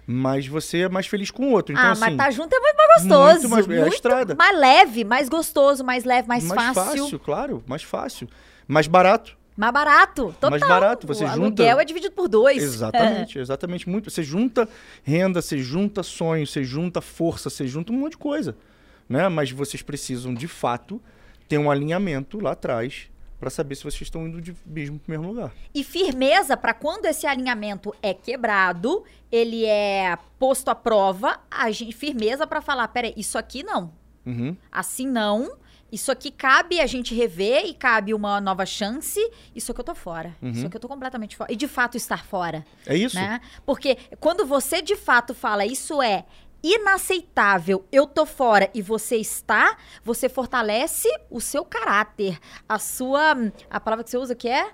[0.06, 1.72] Mas você é mais feliz com o outro.
[1.72, 3.48] Então, ah, assim, mas tá junto é muito mais gostoso.
[3.48, 4.34] muito mais- é a estrada.
[4.34, 8.28] mais leve, mais gostoso, mais leve, mais, mais fácil, claro, mais fácil.
[8.68, 9.36] Mais barato.
[9.56, 10.26] Mais barato.
[10.40, 10.50] Total.
[10.50, 12.62] Mais barato, você o junta- aluguel é dividido por dois.
[12.62, 13.88] Exatamente, exatamente.
[13.88, 14.10] Muito.
[14.10, 14.68] Você junta
[15.02, 18.56] renda, você junta sonho, você junta força, você junta um monte de coisa.
[19.08, 19.28] Né?
[19.28, 21.00] Mas vocês precisam, de fato,
[21.48, 25.28] ter um alinhamento lá atrás para saber se vocês estão indo de mesmo pro mesmo
[25.28, 25.52] lugar.
[25.74, 31.92] E firmeza para quando esse alinhamento é quebrado, ele é posto à prova, a gente,
[31.94, 33.92] firmeza para falar, peraí, isso aqui não,
[34.24, 34.56] Uhum.
[34.72, 35.52] assim não,
[35.94, 39.20] isso aqui cabe a gente rever e cabe uma nova chance,
[39.54, 41.52] isso aqui eu tô fora, isso aqui eu tô completamente fora.
[41.52, 43.16] E de fato estar fora, É isso?
[43.16, 43.40] né?
[43.64, 46.24] Porque quando você de fato fala, isso é
[46.62, 52.38] inaceitável, eu tô fora e você está, você fortalece o seu caráter,
[52.68, 53.32] a sua,
[53.68, 54.70] a palavra que você usa que é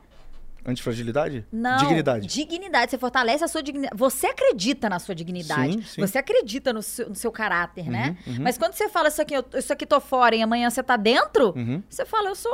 [0.65, 1.45] Antifragilidade?
[1.53, 1.77] não.
[1.79, 2.27] Dignidade.
[2.27, 2.91] Dignidade.
[2.91, 3.97] Você fortalece a sua dignidade.
[3.97, 5.73] Você acredita na sua dignidade.
[5.75, 6.01] Sim, sim.
[6.01, 8.17] Você acredita no seu, no seu caráter, né?
[8.27, 8.43] Uhum, uhum.
[8.43, 10.97] Mas quando você fala isso aqui, eu, isso aqui tô fora e amanhã você tá
[10.97, 12.53] dentro, Uhum, você fala, eu sou.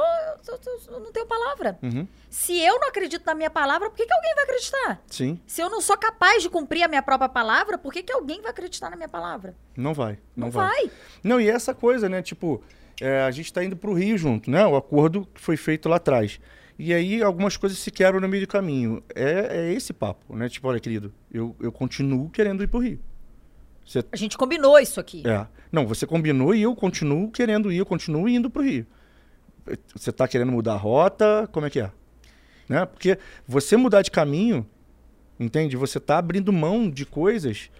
[0.48, 1.78] Eu, eu- eu não tenho palavra.
[1.82, 2.06] uhum.
[2.30, 5.02] Se eu não acredito na minha palavra, por que, que alguém vai acreditar?
[5.08, 8.12] Sim, Se eu não sou capaz de cumprir a minha própria palavra, por que, que
[8.12, 9.54] alguém vai acreditar na minha palavra?
[9.76, 10.18] não vai.
[10.36, 10.68] Não, Não, vai.
[10.68, 10.90] vai.
[11.24, 12.20] Não, e essa coisa, né?
[12.22, 12.62] Tipo,
[13.00, 14.66] é, a gente tá indo pro Rio junto, né?
[14.66, 16.38] O acordo que foi feito lá atrás.
[16.78, 19.02] E aí algumas coisas se quebram no meio do caminho.
[19.14, 20.48] É, é esse papo, né?
[20.48, 23.00] Tipo, olha, querido, eu, eu continuo querendo ir pro Rio.
[23.84, 25.22] Você A gente combinou isso aqui.
[25.26, 25.46] É.
[25.70, 28.86] Não, você combinou e eu continuo querendo ir, eu continuo indo pro Rio.
[29.94, 31.90] Você tá querendo mudar a rota, como é que é?
[32.68, 32.84] Né?
[32.84, 34.66] Porque você mudar de caminho,
[35.38, 35.76] entende?
[35.76, 37.70] Você tá abrindo mão de coisas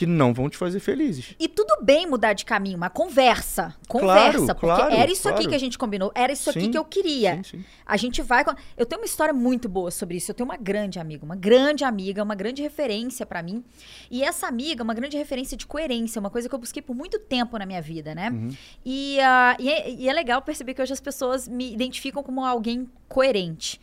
[0.00, 1.34] que não vão te fazer felizes.
[1.38, 3.74] E tudo bem mudar de caminho, mas conversa.
[3.86, 4.54] Conversa.
[4.54, 5.50] porque claro, era isso aqui claro.
[5.50, 7.36] que a gente combinou, era isso aqui Sim, que eu queria.
[7.36, 7.64] Sim, sim.
[7.84, 8.42] A gente vai.
[8.78, 10.30] Eu tenho uma história muito boa sobre isso.
[10.30, 13.62] Eu tenho uma grande amiga, uma grande amiga, uma grande referência pra mim.
[14.10, 17.18] E essa amiga, uma grande referência de coerência, uma coisa que eu busquei por muito
[17.18, 18.30] tempo na minha vida, né?
[18.30, 18.56] Uhum.
[18.82, 22.42] E, ah, e, é, e é legal perceber que hoje as pessoas me identificam como
[22.42, 23.78] alguém coerente.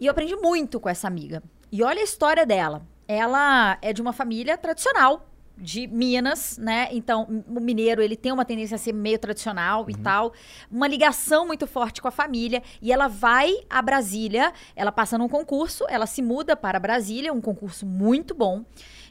[0.00, 1.40] E eu aprendi muito com essa amiga.
[1.70, 2.84] E olha a história dela.
[3.06, 5.24] Ela é de uma família tradicional
[5.56, 6.88] de Minas, né?
[6.92, 10.32] Então, o mineiro, ele tem uma tendência a ser meio tradicional e tal.
[10.70, 12.62] Uma ligação muito forte com a família.
[12.82, 17.40] E ela vai a Brasília, ela passa num concurso, ela se muda para Brasília, um
[17.40, 18.64] concurso muito bom.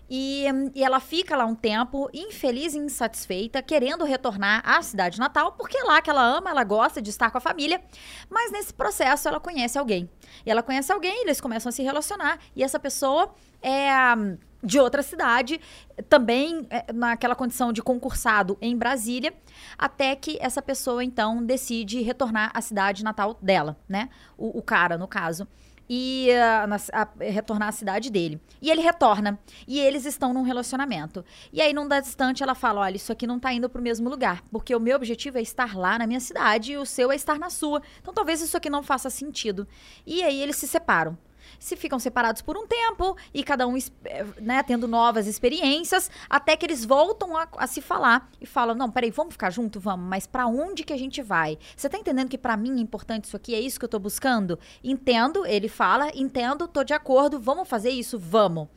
[0.10, 5.20] E, hum, e ela fica lá um tempo, infeliz e insatisfeita, querendo retornar à cidade
[5.20, 7.82] natal, porque é lá que ela ama, ela gosta de estar com a família.
[8.30, 10.10] Mas nesse processo ela conhece alguém.
[10.45, 12.39] E ela conhece alguém, eles começam a se relacionar.
[12.56, 15.60] E essa pessoa é hum, de outra cidade,
[16.10, 19.34] também é, naquela condição de concursado em Brasília,
[19.78, 24.10] até que essa pessoa então decide retornar à cidade natal dela, né?
[24.38, 25.47] O, o cara, no caso.
[25.90, 28.40] E ah, a- retornar à cidade dele.
[28.62, 29.40] E ele retorna.
[29.68, 31.24] E eles estão num relacionamento.
[31.54, 34.42] E aí, num distante, ela fala: olha, isso aqui não tá indo pro mesmo lugar.
[34.52, 37.38] Porque o meu objetivo é estar lá na minha cidade e o seu é estar
[37.38, 37.82] na sua.
[38.02, 39.68] Então talvez isso aqui não faça sentido.
[40.06, 41.18] E aí eles se separam.
[41.60, 46.56] Se ficam separados por um tempo e cada um eh, né, tendo novas experiências, até
[46.56, 49.80] que eles voltam a, a se falar e falam: Não, peraí, vamos ficar junto?
[49.80, 51.58] Vamos, mas pra onde que a gente vai?
[51.76, 53.53] Você tá entendendo que pra mim é importante isso aqui?
[53.56, 54.60] É isso que eu tô buscando?
[54.84, 58.18] Entendo, ele fala, entendo, tô de acordo, vamos fazer isso?
[58.20, 58.68] Vamos.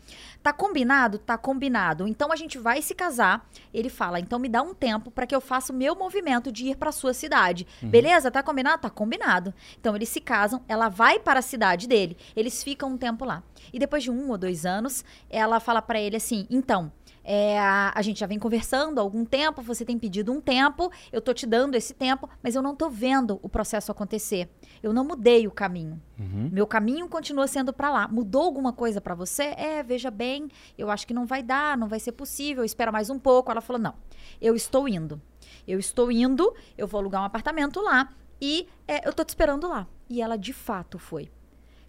[0.48, 1.18] Tá combinado?
[1.18, 2.08] Tá combinado.
[2.08, 3.46] Então a gente vai se casar.
[3.72, 6.68] Ele fala: então me dá um tempo pra que eu faça o meu movimento de
[6.68, 7.66] ir pra sua cidade.
[7.82, 8.30] Beleza?
[8.30, 8.80] Tá combinado?
[8.80, 9.52] Tá combinado.
[9.78, 12.16] Então eles se casam, ela vai para a cidade dele.
[12.34, 13.42] Eles ficam um tempo lá.
[13.74, 16.90] E depois de um ou dois anos, ela fala para ele assim: então,
[17.30, 21.20] é, a gente já vem conversando há algum tempo, você tem pedido um tempo, eu
[21.20, 24.48] tô te dando esse tempo, mas eu não tô vendo o processo acontecer.
[24.82, 26.00] Eu não mudei o caminho.
[26.18, 26.48] Uhum.
[26.50, 28.08] Meu caminho continua sendo para lá.
[28.08, 29.54] Mudou alguma coisa para você?
[29.58, 30.48] É, veja bem,
[30.78, 33.50] eu acho que não vai dar, não vai ser possível, espera mais um pouco.
[33.50, 33.92] Ela falou: não,
[34.40, 35.20] eu estou indo.
[35.66, 38.08] Eu estou indo, eu vou alugar um apartamento lá
[38.40, 39.86] e é, eu tô te esperando lá.
[40.08, 41.30] E ela de fato foi.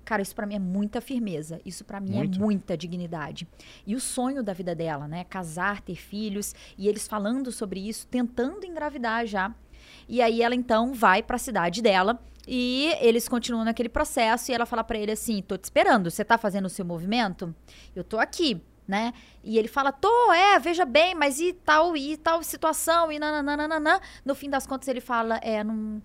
[0.09, 1.61] Cara, isso para mim é muita firmeza.
[1.63, 2.39] Isso para mim Muito.
[2.39, 3.47] é muita dignidade.
[3.85, 5.23] E o sonho da vida dela, né?
[5.23, 9.53] Casar, ter filhos, e eles falando sobre isso, tentando engravidar já.
[10.07, 14.55] E aí ela então vai para a cidade dela e eles continuam naquele processo e
[14.55, 17.53] ela fala para ele assim: "Tô te esperando, você tá fazendo o seu movimento?
[17.95, 19.13] Eu tô aqui." Né?
[19.43, 24.01] E ele fala, tô, é, veja bem, mas e tal, e tal situação, e nananana.
[24.25, 26.01] No fim das contas, ele fala, é, não,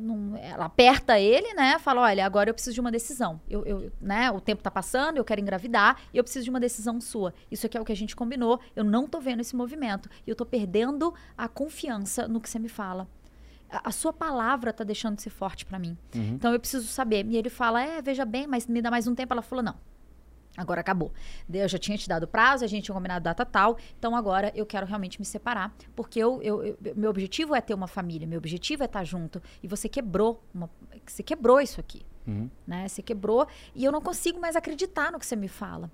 [0.00, 1.78] não, ela aperta ele, né?
[1.78, 3.40] Fala, olha, agora eu preciso de uma decisão.
[3.48, 4.30] Eu, eu, né?
[4.30, 7.34] O tempo tá passando, eu quero engravidar e eu preciso de uma decisão sua.
[7.50, 8.60] Isso aqui é o que a gente combinou.
[8.74, 12.58] Eu não tô vendo esse movimento e eu tô perdendo a confiança no que você
[12.58, 13.08] me fala.
[13.70, 15.96] A, a sua palavra tá deixando de ser forte para mim.
[16.14, 16.34] Uhum.
[16.34, 17.26] Então eu preciso saber.
[17.26, 19.32] E ele fala, é, veja bem, mas me dá mais um tempo.
[19.32, 19.76] Ela falou, não.
[20.56, 21.12] Agora acabou.
[21.52, 24.64] Eu já tinha te dado prazo, a gente tinha combinado data tal, então agora eu
[24.64, 28.38] quero realmente me separar, porque eu, eu, eu- meu objetivo é ter uma família, meu
[28.38, 29.42] objetivo é estar junto.
[29.62, 30.70] E você quebrou, uma,
[31.04, 32.48] você quebrou isso aqui, Uhum.
[32.66, 32.88] né?
[32.88, 35.90] Você quebrou e eu não consigo mais acreditar no que você me fala.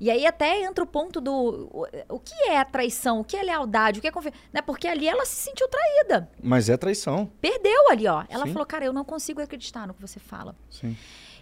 [0.00, 3.42] E aí até entra o ponto do o, o que é traição, o que é
[3.42, 4.62] lealdade, o que é confiança, né?
[4.62, 7.30] Porque ali ela se sentiu traída, Mas é traição.
[7.40, 8.24] perdeu ali, ó.
[8.28, 8.52] Ela Sim.
[8.52, 10.54] falou, cara, eu não consigo acreditar no que você fala.
[10.70, 10.96] Sim.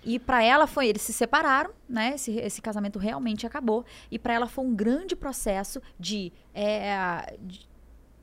[0.05, 2.15] E para ela foi, eles se separaram, né?
[2.15, 3.85] Esse, esse casamento realmente acabou.
[4.11, 7.67] E para ela foi um grande processo de, é, de,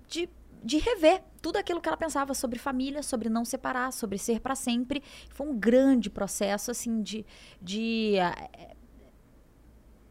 [0.08, 0.30] de,
[0.64, 4.56] de rever tudo aquilo que ela pensava sobre família, sobre não separar, sobre ser para
[4.56, 5.02] sempre.
[5.30, 7.26] Foi um grande processo, assim, de,
[7.60, 8.76] de, eh,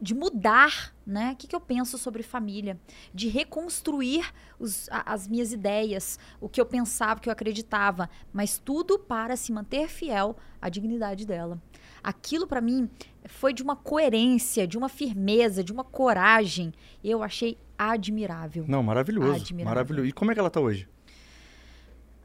[0.01, 1.31] de mudar, né?
[1.33, 2.79] O que, que eu penso sobre família,
[3.13, 4.25] de reconstruir
[4.59, 9.35] os- as minhas ideias, o que eu pensava, o que eu acreditava, mas tudo para
[9.35, 11.61] se manter fiel à dignidade dela.
[12.03, 12.89] Aquilo para mim
[13.25, 16.73] foi de uma coerência, de uma firmeza, de uma coragem.
[17.03, 19.35] Eu achei admirável Não, maravilhoso.
[19.41, 19.65] Admirável.
[19.65, 20.07] Maravilhoso.
[20.07, 20.87] E como é que ela tá hoje?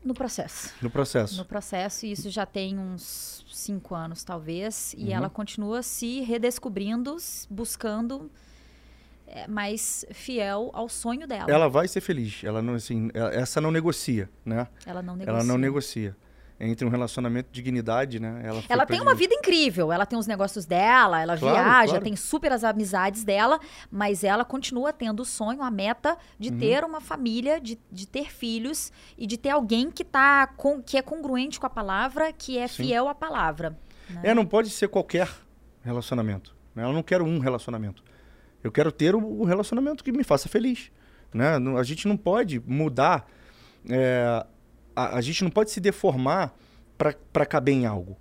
[0.06, 0.72] No processo.
[0.80, 1.36] No processo.
[1.36, 5.12] No processo, e isso já tem uns cinco anos, talvez, e Uhum.
[5.12, 7.16] ela continua se redescobrindo,
[7.50, 8.30] buscando
[9.26, 11.50] é, mais fiel ao sonho dela.
[11.50, 12.44] Ela vai ser feliz.
[12.44, 14.68] Ela não, assim, essa não negocia, né?
[14.86, 15.34] Ela não negocia.
[15.34, 16.16] Ela não negocia.
[16.58, 18.40] Entre um relacionamento de dignidade, né?
[18.42, 22.04] Ela, Ela tem uma vida incrível, ela tem os negócios dela, ela Claro, viaja, claro.
[22.04, 26.58] tem super as amizades dela, mas ela continua tendo o sonho, a meta de Uhum.
[26.58, 30.96] ter uma família, de, de ter filhos e de ter alguém que, tá com, que
[30.96, 32.84] é congruente com a palavra, que é Sim.
[32.84, 33.78] fiel à palavra.
[34.08, 34.20] né?
[34.24, 35.28] É, não pode ser qualquer
[35.84, 36.56] relacionamento.
[36.74, 36.84] Né?
[36.84, 38.02] Eu não quero um relacionamento.
[38.64, 40.90] Eu quero ter o, o relacionamento que me faça feliz.
[41.34, 41.56] Né?
[41.78, 43.28] A gente não pode mudar.
[43.90, 44.46] é,
[44.96, 46.54] a, a gente não pode se deformar
[46.96, 48.16] para caber em algo.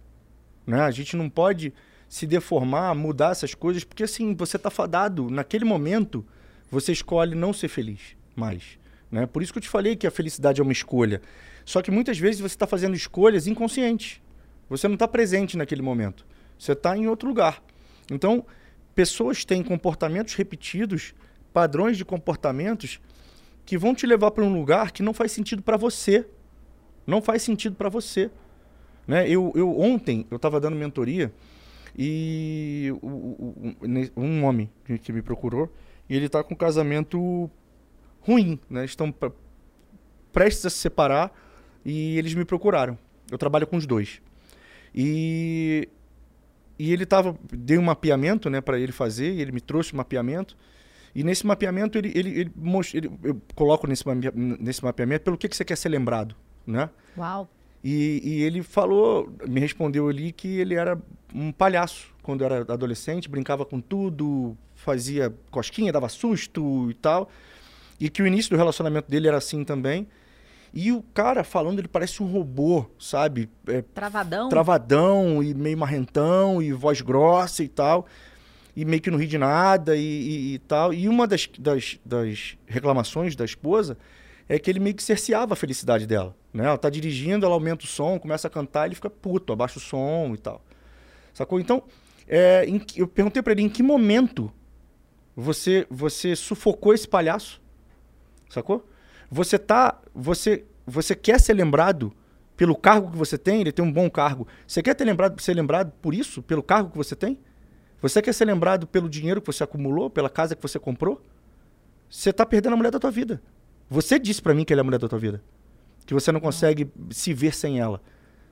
[0.68, 0.82] Né?
[0.82, 1.74] A gente não pode
[2.10, 5.30] se deformar, mudar essas coisas, porque assim, você está fadado.
[5.30, 6.26] Naquele momento,
[6.70, 8.78] você escolhe não ser feliz mais.
[9.10, 9.26] Né?
[9.26, 11.22] Por isso que eu te falei que a felicidade é uma escolha.
[11.64, 14.22] Só que muitas vezes você está fazendo escolhas inconscientes.
[14.70, 16.26] Você não está presente naquele momento.
[16.60, 17.64] Você está em outro lugar.
[18.12, 18.46] Então,
[18.94, 21.14] pessoas têm comportamentos repetidos,
[21.54, 23.00] padrões de comportamentos
[23.66, 26.26] que vão te levar para um lugar que não faz sentido para você.
[27.06, 28.30] Não faz sentido para você.
[29.08, 29.30] Né?
[29.30, 31.32] Eu, eu ontem eu estava dando mentoria
[31.98, 32.92] e
[34.18, 35.72] um homem que- me procurou
[36.10, 37.50] e ele está com um casamento
[38.22, 38.84] ruim, né?
[38.86, 39.14] Estão
[40.34, 41.32] prestes a se separar
[41.86, 42.98] e eles me procuraram.
[43.32, 44.22] Eu trabalho com os dois.
[44.94, 45.88] E
[46.78, 49.98] e ele tava dei um mapeamento, né, para ele fazer, e ele me trouxe um
[49.98, 50.58] mapeamento.
[51.14, 52.52] E nesse mapeamento ele ele, ele,
[52.94, 54.04] ele- eu coloco nesse
[54.60, 56.36] nesse mapeamento pelo que que você quer ser lembrado,
[56.66, 56.90] né?
[57.18, 57.48] Uau.
[57.84, 60.98] E, e ele falou, me respondeu ali que ele era
[61.34, 67.30] um palhaço quando era adolescente, brincava com tudo, fazia cosquinha, dava susto e tal.
[68.00, 70.08] E que o início do relacionamento dele era assim também.
[70.74, 73.50] E o cara falando, ele parece um robô, sabe?
[73.68, 74.50] É, Travadão.
[74.50, 78.06] travadão e meio marrentão e voz grossa e tal.
[78.76, 80.94] E meio que não ri de nada e, e- e tal.
[80.94, 83.98] E uma das, das, das reclamações da esposa
[84.48, 86.36] é que ele meio que cerceava a felicidade dela.
[86.54, 86.66] Né?
[86.66, 89.82] Ela tá dirigindo, ela aumenta o som, começa a cantar, ele fica puto, abaixa o
[89.82, 90.64] som e tal.
[91.34, 91.60] Sacou?
[91.60, 91.84] Então,
[92.28, 94.52] é, em eu perguntei pra ele em que momento
[95.36, 97.62] você, você sufocou esse palhaço.
[98.50, 98.88] Sacou?
[99.30, 100.00] Você tá.
[100.14, 102.14] Você, você quer ser lembrado
[102.56, 104.48] pelo cargo que você tem, ele tem um bom cargo.
[104.66, 107.38] Você quer ter lembrado, ser lembrado por isso, pelo cargo que você tem?
[108.02, 111.22] Você quer ser lembrado pelo dinheiro que você acumulou, pela casa que você comprou?
[112.10, 113.42] Você tá perdendo a mulher da tua vida.
[113.90, 115.44] Você disse para mim que ela é a mulher da tua vida.
[116.06, 118.02] Que você não consegue se ver sem ela.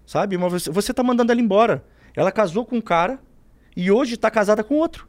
[0.05, 0.37] Sabe?
[0.37, 1.83] Mas você, você tá mandando ela embora.
[2.15, 3.19] Ela casou com um cara
[3.75, 5.07] e hoje tá casada com outro.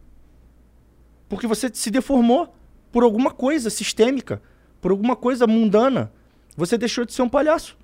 [1.29, 2.55] Porque você se deformou
[2.93, 4.41] por alguma coisa sistêmica,
[4.81, 6.13] por alguma coisa mundana.
[6.57, 7.77] Você deixou de ser um palhaço.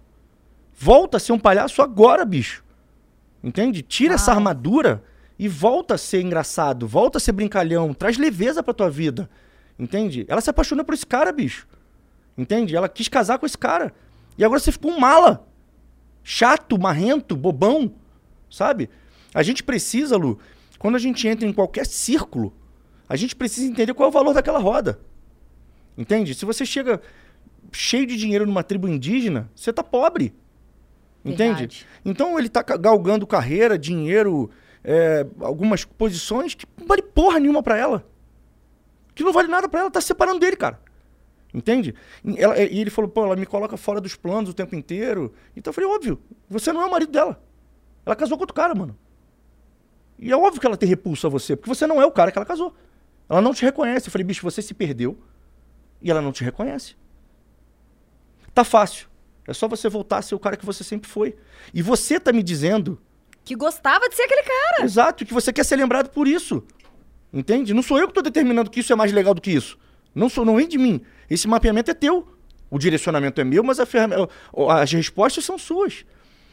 [0.72, 2.64] Volta a ser um palhaço agora, bicho.
[3.42, 3.82] Entende?
[3.82, 5.02] Tira essa armadura
[5.38, 9.28] e volta a ser engraçado, volta a ser brincalhão, traz leveza pra tua vida.
[9.78, 10.26] Entende?
[10.28, 11.66] Ela se apaixonou por esse cara, bicho.
[12.36, 12.74] Entende?
[12.74, 13.92] Ela quis casar com esse cara.
[14.36, 15.46] E agora você ficou um mala.
[16.22, 17.92] Chato, marrento, bobão.
[18.50, 18.90] Sabe?
[19.34, 20.38] A gente precisa, Lu,
[20.78, 22.52] quando a gente entra em qualquer círculo,
[23.08, 25.00] a gente precisa entender qual é o valor daquela roda.
[25.96, 26.34] Entende?
[26.34, 27.00] Se você chega
[27.72, 30.34] cheio de dinheiro numa tribo indígena, você tá pobre.
[31.24, 31.60] Entende?
[31.60, 31.86] Verdade.
[32.04, 34.50] Então ele tá galgando carreira, dinheiro,
[34.82, 38.06] é, algumas posições que não vale porra nenhuma pra ela.
[39.14, 40.80] Que não vale nada pra ela, tá se separando dele, cara.
[41.52, 41.94] Entende?
[42.24, 45.34] E, ela- e ele falou, pô, ela me coloca fora dos planos o tempo inteiro.
[45.56, 47.42] Então eu falei, óbvio, você não é o marido dela.
[48.06, 48.96] Ela casou com outro cara, mano.
[50.18, 52.30] E é óbvio que ela tem repulso a você, porque você não é o cara
[52.30, 52.74] que ela casou.
[53.28, 54.08] Ela não te reconhece.
[54.08, 55.18] Eu falei, bicho, você se perdeu
[56.00, 56.94] e ela não te reconhece.
[58.54, 59.08] Tá fácil.
[59.46, 61.36] É só você voltar a ser o cara que você sempre foi.
[61.72, 63.00] E você tá me dizendo,
[63.44, 64.84] Que gostava de ser aquele cara.
[64.84, 66.62] exato, que você quer ser lembrado por isso.
[67.32, 67.72] Entende?
[67.72, 69.78] Não sou eu que tô determinando que isso é mais legal do que isso.
[70.14, 71.00] Não sou, não vem de mim.
[71.28, 72.26] Esse mapeamento é teu.
[72.70, 76.04] O direcionamento é meu, mas as respostas são suas.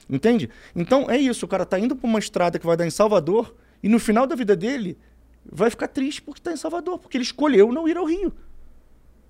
[0.10, 0.50] Entende?
[0.76, 3.54] Então é isso, o cara tá indo pra uma estrada que vai dar em Salvador
[3.84, 4.98] e no final da vida dele
[5.50, 8.34] vai ficar triste porque tá em Salvador, porque ele escolheu não ir ao Rio.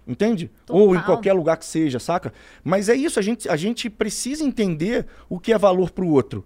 [0.08, 0.50] Entende?
[0.70, 1.06] Ou em Total.
[1.06, 2.32] qualquer lugar que seja, saca?
[2.64, 6.46] Mas é isso, a gente, a gente precisa entender o que é valor pro outro.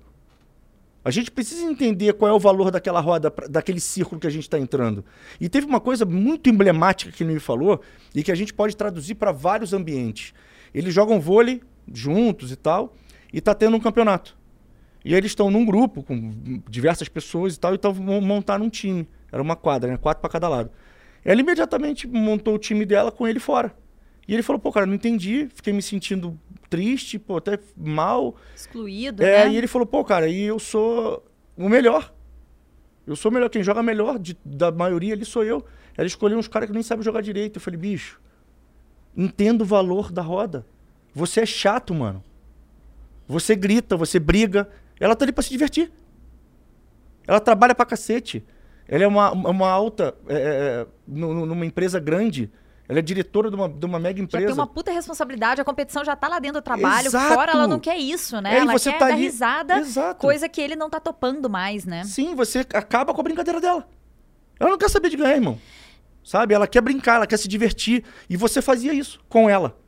[1.04, 4.44] A gente precisa entender qual é o valor daquela roda, daquele círculo que a gente
[4.44, 5.04] está entrando.
[5.40, 7.82] E teve uma coisa muito emblemática que ele me falou
[8.14, 10.34] e que a gente pode traduzir para vários ambientes.
[10.74, 12.96] Eles jogam vôlei juntos e tal,
[13.34, 14.38] e tá tendo um campeonato.
[15.04, 19.08] E eles estão num grupo com diversas pessoas e tal, e estão montar um time.
[19.32, 19.98] Era uma quadra, né?
[19.98, 20.70] Quatro para cada lado.
[21.26, 23.76] Ela imediatamente montou o time dela com ele fora.
[24.28, 28.36] E ele falou, pô, cara, não entendi, fiquei me sentindo triste, pô, até mal.
[28.56, 29.52] Excluído, É, né?
[29.54, 31.26] e ele falou, pô, cara, e eu sou
[31.58, 32.14] o melhor.
[33.06, 33.50] Eu sou o melhor.
[33.50, 35.66] Quem joga melhor de- da maioria ali sou eu.
[35.98, 37.58] Ela escolheu uns caras que nem sabem jogar direito.
[37.58, 38.22] Eu falei, bicho,
[39.18, 40.66] entenda o valor da roda.
[41.14, 42.24] Você é chato, mano.
[43.28, 44.70] Você grita, você briga.
[45.00, 45.92] Ela tá ali pra se divertir.
[47.28, 48.46] Ela trabalha pra cacete.
[48.88, 52.50] Ela é uma, uma alta, é, é, nu- numa empresa grande.
[52.92, 54.46] Ela é diretora de uma, de uma mega Já empresa.
[54.48, 57.34] tem uma puta responsabilidade, a competição já tá lá dentro do trabalho, Exato.
[57.34, 58.54] fora ela não quer isso, né?
[58.54, 60.20] É, ela você quer tá dar ali- risada, Exato.
[60.20, 62.04] coisa que ele não tá topando mais, né?
[62.04, 63.88] Sim, você acaba com a brincadeira dela.
[64.60, 65.58] Ela não quer saber de ganhar, irmão.
[66.22, 66.54] Sabe?
[66.54, 68.04] Ela quer brincar, ela quer se divertir.
[68.30, 69.80] E você fazia isso com ela.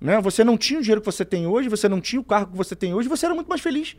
[0.00, 0.18] Né?
[0.22, 2.56] Você não tinha o dinheiro que você tem hoje, você não tinha o carro que
[2.56, 3.98] você tem hoje, você era muito mais feliz.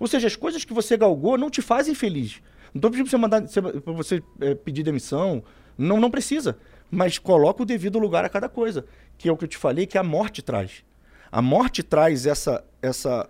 [0.00, 2.42] Ou seja, as coisas que você galgou não te fazem feliz.
[2.74, 3.42] Não estou pedindo pra você, mandar,
[3.82, 5.44] pra você eh, pedir demissão.
[5.78, 6.58] Não, não precisa.
[6.90, 8.84] Mas coloca o devido lugar a cada coisa.
[9.16, 10.84] Que é o que eu te falei, que a morte traz.
[11.30, 13.28] A morte traz essa, essa,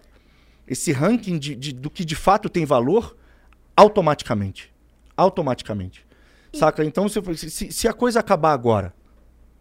[0.66, 3.16] esse ranking de, de- do que de fato tem valor
[3.76, 4.72] automaticamente.
[5.16, 6.06] Automaticamente.
[6.52, 6.84] Saca?
[6.84, 8.94] Então, se, se, se a coisa acabar agora.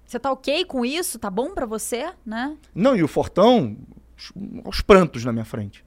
[0.06, 1.20] Você tá ok com isso?
[1.20, 2.56] Tá bom pra você, né?
[2.74, 3.76] Não, e o Fortão,
[4.64, 5.84] aos prantos na minha frente.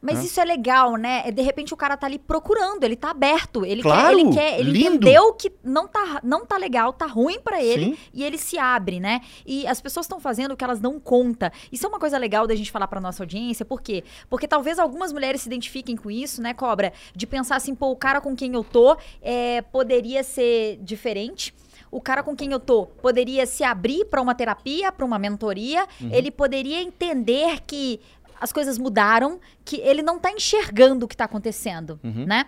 [0.00, 0.24] Mas Né?
[0.24, 1.22] isso é legal, né?
[1.26, 4.32] É, De repente o cara tá ali procurando, ele tá aberto, ele Claro, quer, ele
[4.34, 4.96] quer, ele lindo.
[4.96, 7.98] entendeu que não tá, não tá legal, tá ruim pra ele Sim.
[8.14, 9.20] e ele se abre, né?
[9.46, 11.52] E as pessoas estão fazendo o que elas dão conta.
[11.70, 14.04] Isso é uma coisa legal da gente falar pra nossa audiência, por quê?
[14.28, 16.92] Porque talvez algumas mulheres se identifiquem com isso, né, Cobra?
[17.14, 21.54] De pensar assim, pô, o cara com quem eu tô é, poderia ser diferente.
[21.90, 25.86] O cara com quem eu tô poderia se abrir pra uma terapia, pra uma mentoria.
[26.00, 26.10] Uhum.
[26.12, 28.00] Ele poderia entender que
[28.40, 32.24] as coisas mudaram, que ele não tá enxergando o que tá acontecendo, Uhum.
[32.26, 32.46] né?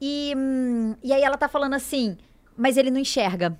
[0.00, 2.16] E, hum, e aí ela tá falando assim,
[2.56, 3.58] mas ele não enxerga.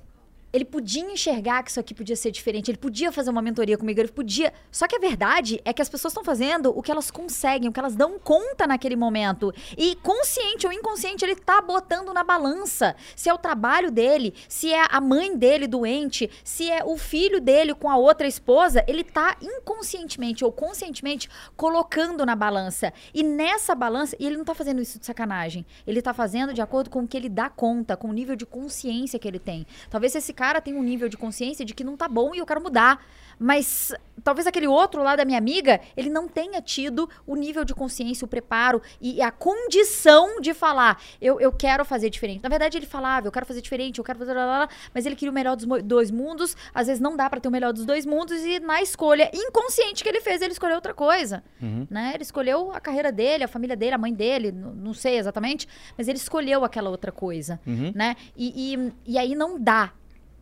[0.53, 4.01] Ele podia enxergar que isso aqui podia ser diferente, ele podia fazer uma mentoria comigo,
[4.01, 4.53] ele podia.
[4.71, 7.73] Só que a verdade é que as pessoas estão fazendo o que elas conseguem, o
[7.73, 9.53] que elas dão conta naquele momento.
[9.77, 14.73] E consciente ou inconsciente, ele tá botando na balança se é o trabalho dele, se
[14.73, 19.05] é a mãe dele doente, se é o filho dele com a outra esposa, ele
[19.05, 22.93] tá inconscientemente ou conscientemente colocando na balança.
[23.15, 26.61] E nessa balança, e ele não tá fazendo isso de sacanagem, ele tá fazendo de
[26.61, 29.67] acordo com o que ele dá conta, com o nível de consciência que ele tem.
[29.89, 32.39] Talvez se esse cara tem um nível de consciência de que não tá bom e
[32.39, 33.05] eu quero mudar.
[33.39, 37.75] Mas talvez aquele outro lá da minha amiga, ele não tenha tido o nível de
[37.75, 42.43] consciência, o preparo e a condição de falar, eu, eu quero fazer diferente.
[42.43, 44.33] Na verdade, ele falava, eu quero fazer diferente, eu quero fazer.
[44.33, 46.57] Lá, lá, lá, mas ele queria o melhor dos dois mundos.
[46.75, 50.03] Às vezes não dá pra ter o melhor dos dois mundos, e na escolha inconsciente
[50.03, 51.43] que ele fez, ele escolheu outra coisa.
[51.61, 51.87] Uhum.
[51.91, 52.13] Né?
[52.15, 55.67] Ele escolheu a carreira dele, a família dele, a mãe dele, não sei exatamente,
[55.99, 57.61] mas ele escolheu aquela outra coisa.
[57.67, 57.93] Uhum.
[57.95, 58.17] Né?
[58.37, 59.93] E, e, e aí não dá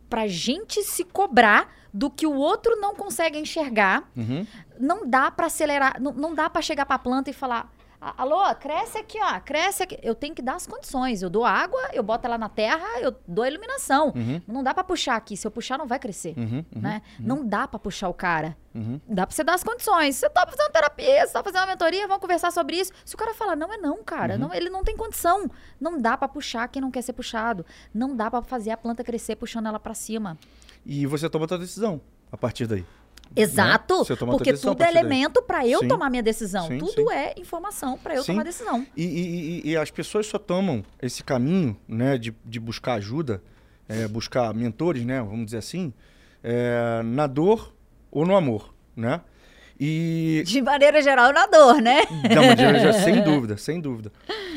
[0.09, 4.09] pra gente se cobrar do que o outro não consegue enxergar.
[4.15, 4.45] Uhum.
[4.79, 7.71] Não dá pra acelerar, não, não dá pra chegar pra planta e falar.
[8.01, 9.97] "A- Alô, cresce aqui, ó, cresce aqui.
[10.01, 11.21] Eu tenho que dar as condições.
[11.21, 14.13] Eu dou água, eu boto ela na terra, eu dou a iluminação.
[14.15, 14.41] Uhum.
[14.47, 15.35] Não dá pra puxar aqui.
[15.35, 16.33] Se eu puxar, não vai crescer.
[16.37, 16.63] Uhum.
[16.75, 16.81] Uhum.
[16.81, 17.01] Né?
[17.19, 18.55] Não dá pra puxar o cara.
[18.73, 18.99] Uhum.
[19.07, 20.15] Dá pra você dar as condições.
[20.15, 22.91] Você tá fazendo terapia, você tá fazendo uma mentoria, vamos conversar sobre isso.
[23.03, 24.33] Se o cara falar, não é não, cara.
[24.35, 24.39] Uhum.
[24.39, 25.49] Não, ele não tem condição.
[25.79, 27.65] Não dá pra puxar quem não quer ser puxado.
[27.93, 30.37] Não dá pra fazer a planta crescer puxando ela pra cima.
[30.85, 31.99] E você toma a tua decisão
[32.31, 32.85] a partir daí.
[33.35, 33.93] Exato.
[33.95, 35.87] Outra Porque tudo é elemento pra eu Sim.
[35.87, 36.67] tomar minha decisão.
[36.67, 37.13] Sim, tudo sim.
[37.15, 38.85] é informação pra eu tomar decisão.
[38.97, 39.03] E,
[39.65, 43.41] e- e- as pessoas só tomam esse caminho, né, de, de buscar ajuda,
[43.87, 45.93] é, buscar mentores, né, vamos dizer assim,
[46.43, 47.73] é, na dor
[48.11, 49.21] ou no amor, né?
[49.79, 52.01] E De maneira geral, na dor, né?
[52.35, 54.11] Mas já- já- sem dúvida, sem dúvida.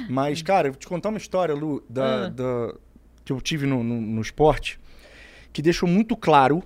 [0.09, 2.29] Mas, cara, eu vou te contar uma história, Lu, da, Ah.
[2.29, 2.75] da-
[3.25, 4.81] que eu tive no, no- no esporte,
[5.53, 6.61] que deixou muito claro,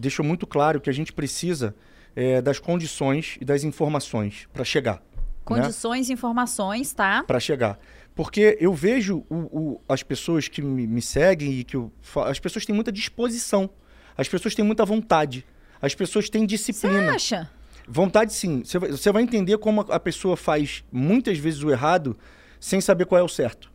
[0.00, 1.74] deixou muito claro que a gente precisa
[2.14, 4.94] é, das condições e das informações para chegar.
[4.96, 5.00] Né?
[5.44, 7.22] Condições, informações, tá?
[7.24, 7.78] Para chegar.
[8.14, 9.34] Porque eu vejo o-
[9.74, 11.92] o- as pessoas que me, me seguem e que eu,
[12.26, 13.68] as pessoas têm muita disposição,
[14.16, 15.44] as pessoas têm muita vontade,
[15.80, 17.12] as pessoas têm Você disciplina.
[17.12, 17.50] acha?
[17.86, 18.64] Vontade sim.
[18.64, 22.16] Você vai, você entender como a a pessoa faz muitas vezes o errado
[22.58, 23.70] sem saber qual é o certo.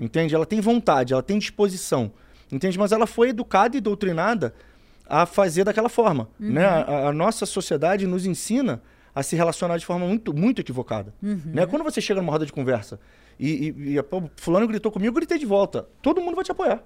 [0.00, 0.34] Entende?
[0.34, 2.12] Ela tem vontade, ela tem disposição.
[2.52, 2.76] Entende?
[2.78, 4.52] Mas ela foi educada e doutrinada
[5.10, 6.28] a fazer daquela forma.
[6.38, 6.64] Né?
[6.64, 8.80] A, a nossa sociedade nos ensina
[9.14, 11.12] a se relacionar de forma muito, muito equivocada.
[11.20, 11.66] Né?
[11.66, 13.00] Quando você chega numa roda de conversa
[13.38, 15.88] e, e, e pô, fulano gritou comigo, eu gritei de volta.
[16.00, 16.82] Todo mundo vai te apoiar.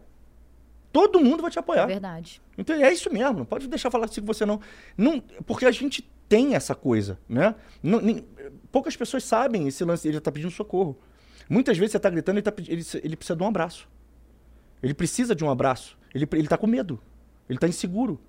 [0.92, 1.86] Todo mundo vai te É apoiar.
[1.86, 2.40] verdade.
[2.56, 4.60] Então é isso mesmo, não pode deixar falar assim com você não.
[4.96, 5.20] não.
[5.44, 7.54] Porque a gente tem essa coisa, né?
[7.82, 8.24] Não- nem-
[8.72, 10.96] poucas pessoas sabem esse lance, ele tá pedindo socorro.
[11.50, 13.88] Muitas vezes você tá gritando, ele, tá, ele, ele precisa de um abraço.
[14.82, 15.98] Ele precisa de um abraço.
[16.14, 17.00] Ele, ele tá com medo.
[17.48, 18.20] Ele tá inseguro.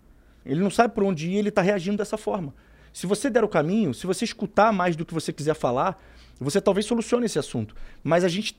[0.46, 2.54] Ele não sabe por onde ir, ele tá reagindo dessa forma.
[2.94, 6.02] Se você der o caminho, se você escutar mais do que você quiser falar,
[6.40, 7.76] você talvez solucione esse assunto.
[8.04, 8.58] Mas a gente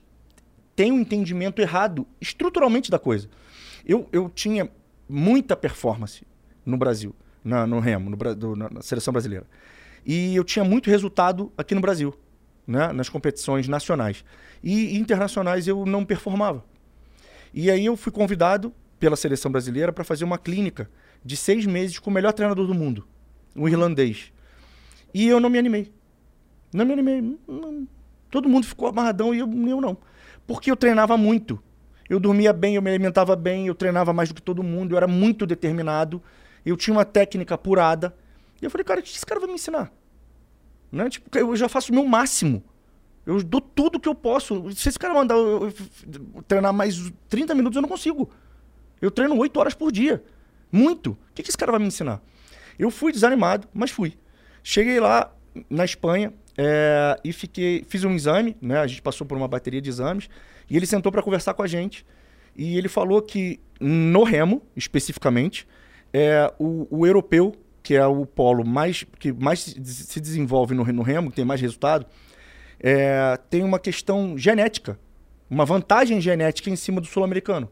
[0.74, 3.28] tem um entendimento errado estruturalmente da coisa.
[3.84, 4.68] Eu, eu tinha
[5.08, 6.26] muita performance
[6.64, 9.46] no Brasil, na- no remo, no, do- na, na seleção brasileira.
[10.04, 12.14] E eu tinha muito resultado aqui no Brasil,
[12.66, 14.24] né, nas competições nacionais.
[14.62, 16.64] E internacionais eu não performava.
[17.54, 20.90] E aí eu fui convidado pela seleção brasileira para fazer uma clínica
[21.24, 23.06] de seis meses com o melhor treinador do mundo,
[23.54, 24.32] um irlandês.
[25.12, 25.92] E eu não me animei.
[26.72, 27.38] Não me animei.
[28.30, 29.96] Todo mundo ficou amarradão e eu, eu não.
[30.46, 31.62] Porque eu treinava muito.
[32.08, 34.96] Eu dormia bem, eu me alimentava bem, eu treinava mais do que todo mundo, eu
[34.96, 36.22] era muito determinado,
[36.64, 38.14] eu tinha uma técnica apurada.
[38.60, 39.92] E eu falei, cara, o que esse cara vai me ensinar?
[40.90, 41.08] Né?
[41.08, 42.62] Tipo, eu já faço o meu máximo.
[43.24, 44.70] Eu dou tudo que eu posso.
[44.72, 45.72] Se esse cara mandar eu,
[46.46, 48.30] treinar mais 30 minutos, eu não consigo.
[49.00, 50.22] Eu treino 8 horas por dia.
[50.70, 51.10] Muito.
[51.10, 52.20] O que, que esse cara vai me ensinar?
[52.78, 54.14] Eu fui desanimado, mas fui.
[54.62, 55.32] Cheguei lá
[55.70, 58.78] na Espanha é, e fiquei, fiz um exame, né?
[58.78, 60.28] A gente passou por uma bateria de exames
[60.68, 62.04] e ele sentou para conversar com a gente.
[62.54, 65.66] E ele falou que no remo, especificamente,
[66.12, 70.84] é, o, o europeu, que é o polo mais que mais se se desenvolve no,
[70.84, 72.06] no remo, que tem mais resultado,
[72.80, 74.98] é, tem uma questão genética,
[75.48, 77.70] uma vantagem genética em cima do sul-americano,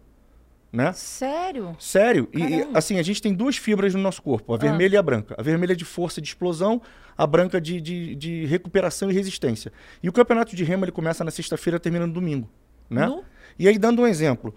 [0.74, 0.92] né?
[0.92, 1.76] Sério?
[1.78, 2.28] Sério.
[2.32, 5.02] E, E, assim, a gente tem duas fibras no nosso corpo, a vermelha e a
[5.02, 5.34] branca.
[5.38, 6.82] A vermelha é de força de explosão,
[7.16, 9.72] a branca de, de, de recuperação e resistência.
[10.02, 12.50] E o campeonato de remo ele começa na sexta-feira, termina no domingo,
[12.90, 13.06] né?
[13.06, 13.22] Nu?
[13.58, 14.52] E aí, dando um exemplo,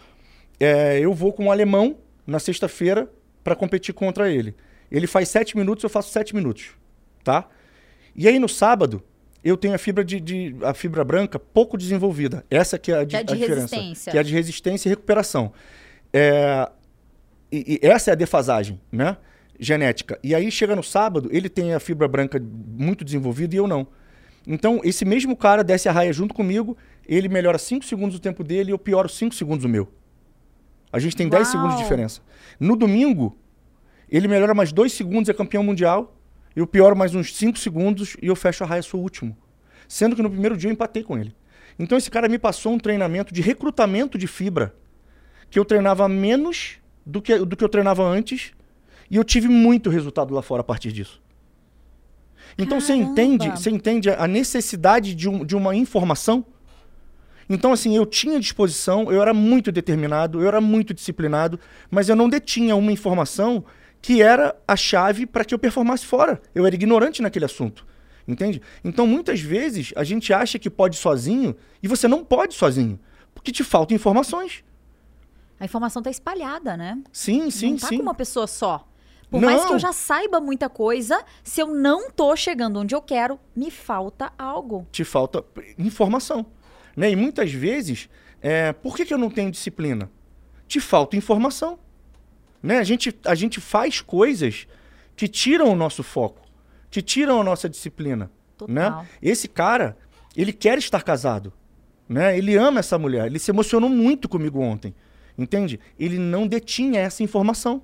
[0.59, 3.09] é, eu vou com um alemão na sexta-feira
[3.43, 4.55] para competir contra ele.
[4.91, 6.71] Ele faz sete minutos, eu faço sete minutos,
[7.23, 7.47] tá?
[8.15, 9.03] E aí no sábado
[9.43, 12.43] eu tenho a fibra de, de- a fibra branca pouco desenvolvida.
[12.49, 14.11] Essa que é a, Que é de a diferença, resistência.
[14.11, 15.53] que é a de resistência e recuperação.
[16.17, 16.67] É,
[17.51, 19.17] e, e essa é a defasagem, né?
[19.59, 20.19] Genética.
[20.23, 23.87] E aí chega no sábado, ele tem a fibra branca muito desenvolvida e eu não.
[24.47, 26.75] Então, esse mesmo cara desce a raia junto comigo,
[27.07, 29.87] ele melhora 5 segundos o tempo dele e eu pioro 5 segundos o meu.
[30.91, 31.51] A gente tem 10 Uau!
[31.51, 32.21] segundos de diferença.
[32.59, 33.37] No domingo,
[34.09, 36.15] ele melhora mais 2 segundos, é campeão mundial.
[36.55, 39.37] Eu pioro mais uns 5 segundos e eu fecho a raia, sou o último.
[39.87, 41.35] Sendo que no primeiro dia eu empatei com ele.
[41.77, 44.73] Então esse cara me passou um treinamento de recrutamento de fibra
[45.49, 48.51] que eu treinava menos do que, do que eu treinava antes.
[49.09, 51.21] E eu tive muito resultado lá fora a partir disso.
[52.57, 56.45] Então você entende, você entende a necessidade de, um, de uma informação?
[57.49, 61.57] Então, assim, eu tinha disposição, eu era muito determinado, eu era muito disciplinado,
[61.89, 63.63] mas eu não detinha uma informação
[64.01, 66.41] que era a chave para que eu performasse fora.
[66.53, 67.85] Eu era ignorante naquele assunto.
[68.27, 68.61] Entende?
[68.83, 72.99] Então, muitas vezes, a gente acha que pode sozinho e você não pode sozinho,
[73.33, 74.63] porque te faltam informações.
[75.59, 77.01] A informação está espalhada, né?
[77.11, 77.97] Sim, sim, não tá sim.
[77.97, 78.87] com uma pessoa só.
[79.29, 79.49] Por Não.
[79.49, 83.37] mais que eu já saiba muita coisa, se eu não tô chegando onde eu quero,
[83.55, 84.87] me falta algo.
[84.91, 85.43] Te falta
[85.77, 86.45] informação.
[86.95, 87.11] Né?
[87.11, 88.09] E muitas vezes,
[88.41, 90.09] é, por que, que eu não tenho disciplina?
[90.67, 91.77] Te falta informação.
[92.63, 92.79] Né?
[92.79, 94.65] A, gente, a gente faz coisas
[95.15, 96.41] que tiram o nosso foco,
[96.89, 98.31] que tiram a nossa disciplina.
[98.57, 98.73] Total.
[98.73, 99.07] Né?
[99.21, 99.97] Esse cara,
[100.35, 101.51] ele quer estar casado.
[102.07, 102.37] Né?
[102.37, 103.25] Ele ama essa mulher.
[103.25, 104.95] Ele se emocionou muito comigo ontem.
[105.37, 105.79] Entende?
[105.99, 107.83] Ele não detinha essa informação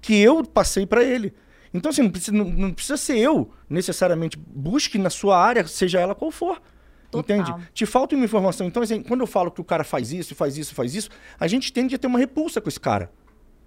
[0.00, 1.34] que eu passei para ele.
[1.72, 4.36] Então, assim, não precisa, não, não precisa ser eu, necessariamente.
[4.38, 6.62] Busque na sua área, seja ela qual for.
[7.10, 7.36] Total.
[7.38, 7.68] Entende?
[7.72, 8.66] Te falta uma informação.
[8.66, 11.46] Então, assim, quando eu falo que o cara faz isso, faz isso, faz isso, a
[11.46, 13.10] gente tende a ter uma repulsa com esse cara.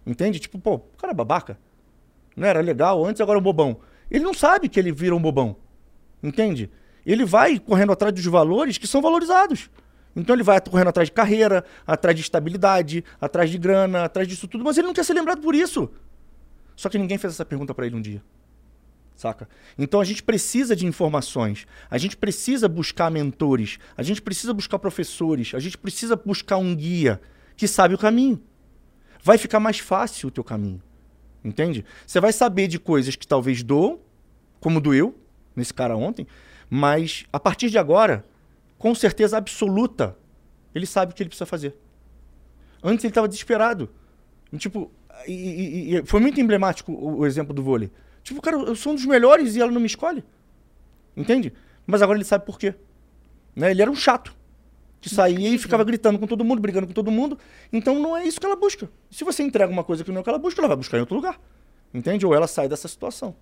[0.06, 0.39] Entende?
[0.39, 1.60] Tipo, pô, o cara é babaca.
[2.36, 3.80] Não era legal antes, agora é um bobão.
[4.10, 5.58] Ele não sabe que ele vira um bobão.
[6.24, 6.72] Entende?
[7.06, 9.70] Ele vai correndo atrás dos valores que são valorizados.
[10.18, 14.47] Então ele vai correndo atrás de carreira, atrás de estabilidade, atrás de grana, atrás disso
[14.47, 15.89] tudo, mas ele não quer ser lembrado por isso.
[16.76, 18.24] Só que ninguém fez essa pergunta para ele um dia.
[19.15, 19.47] Saca?
[19.78, 24.80] Então a gente precisa de informações, a gente precisa buscar mentores, a gente precisa buscar
[24.80, 27.22] professores, a gente precisa buscar um guia
[27.55, 28.41] que sabe o caminho.
[29.24, 30.82] Vai ficar mais fácil o teu caminho.
[31.43, 31.86] Entende?
[32.05, 33.99] Você vai saber de coisas que talvez doam,
[34.59, 35.15] como doeu
[35.55, 36.26] nesse cara ontem,
[36.70, 38.26] mas a partir de agora,
[38.78, 40.18] com certeza absoluta,
[40.74, 41.76] ele sabe o que ele precisa fazer.
[42.84, 43.90] Antes ele estava desesperado.
[44.52, 44.92] E, tipo,
[45.28, 47.92] e, e- foi muito emblemático o, o exemplo do vôlei.
[48.24, 50.24] Tipo, cara, eu sou um dos melhores e ela não me escolhe.
[51.16, 51.54] Entende?
[51.86, 52.76] Mas agora ele sabe por quê.
[53.56, 53.72] Né?
[53.72, 54.36] Ele era um chato.
[55.00, 57.38] Que saía e ficava gritando com todo mundo, brigando com todo mundo.
[57.72, 58.90] Então não é isso que ela busca.
[59.12, 60.98] Se você entrega uma coisa que não é o que ela busca, ela vai buscar
[60.98, 61.40] em outro lugar.
[61.94, 62.26] Entende?
[62.26, 63.36] Ou ela sai dessa situação.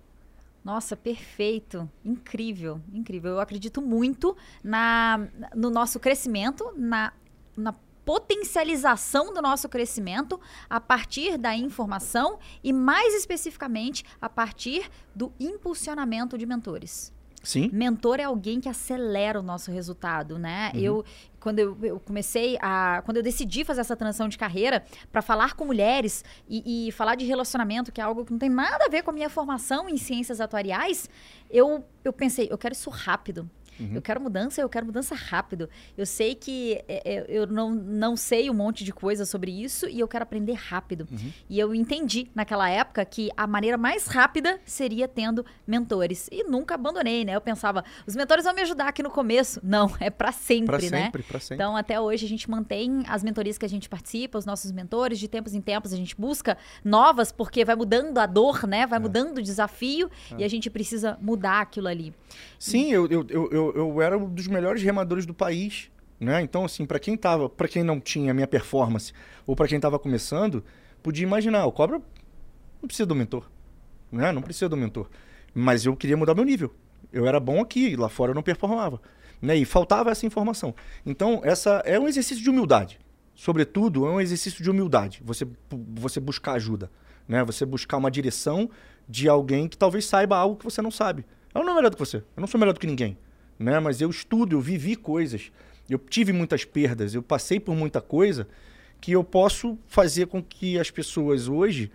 [0.66, 1.88] Nossa, perfeito.
[2.04, 3.34] Incrível, incrível.
[3.34, 7.12] Eu acredito muito na, no nosso crescimento, na,
[7.56, 7.72] na
[8.04, 16.36] potencialização do nosso crescimento a partir da informação e, mais especificamente, a partir do impulsionamento
[16.36, 17.14] de mentores.
[17.46, 17.70] Sim.
[17.72, 20.72] Mentor é alguém que acelera o nosso resultado, né?
[20.74, 21.04] Eu
[21.38, 25.54] quando eu, eu comecei a quando eu decidi fazer essa transição de carreira para falar
[25.54, 28.88] com mulheres e, e falar de relacionamento, que é algo que não tem nada a
[28.88, 31.08] ver com a minha formação em ciências atuariais,
[31.48, 33.48] eu eu pensei, eu quero isso rápido.
[33.92, 35.68] Eu quero mudança, eu quero mudança rápido.
[35.96, 39.88] Eu sei que é, é, eu não, não sei um monte de coisa sobre isso
[39.88, 41.06] e eu quero aprender rápido.
[41.48, 46.28] E eu entendi naquela época que a maneira mais rápida seria tendo mentores.
[46.32, 47.34] E nunca abandonei, né?
[47.36, 49.60] Eu pensava, os mentores vão me ajudar aqui no começo.
[49.62, 51.04] Não, é pra sempre, Pra né?
[51.04, 51.54] sempre, pra sempre.
[51.56, 55.18] Então, até hoje, a gente mantém as mentorias que a gente participa, os nossos mentores,
[55.18, 58.80] de tempos em tempos, a gente busca novas, porque vai mudando a dor, né?
[58.80, 58.86] É.
[58.86, 62.14] Vai mudando o desafio e a gente precisa mudar aquilo ali.
[62.58, 65.90] Sim, eu, eu, eu, eu, eu era um dos melhores remadores do país.
[66.18, 66.40] Né?
[66.42, 69.12] Então, assim, para quem tava, para quem não tinha a minha performance,
[69.46, 70.64] ou para quem estava começando,
[71.02, 72.00] podia imaginar, o cobra
[72.80, 73.50] não precisa do mentor.
[74.10, 74.32] Né?
[74.32, 75.08] Não precisa do mentor.
[75.54, 76.74] Mas eu queria mudar meu nível.
[77.12, 79.00] Eu era bom aqui, lá fora eu não performava.
[79.40, 79.56] Né?
[79.56, 80.74] E faltava essa informação.
[81.04, 82.98] Então, essa é um exercício de humildade.
[83.34, 85.20] Sobretudo, é um exercício de humildade.
[85.24, 86.90] Você, você buscar ajuda.
[87.28, 87.44] Né?
[87.44, 88.70] Você buscar uma direção
[89.08, 91.24] de alguém que talvez saiba algo que você não sabe.
[91.54, 92.16] Eu não sou melhor do que você.
[92.16, 93.18] Eu não sou melhor do que ninguém.
[93.58, 93.78] Né?
[93.80, 95.50] Mas eu estudo, eu vivi coisas.
[95.88, 98.48] Eu tive muitas perdas, eu passei por muita coisa
[99.00, 101.92] que eu posso fazer com que as pessoas hoje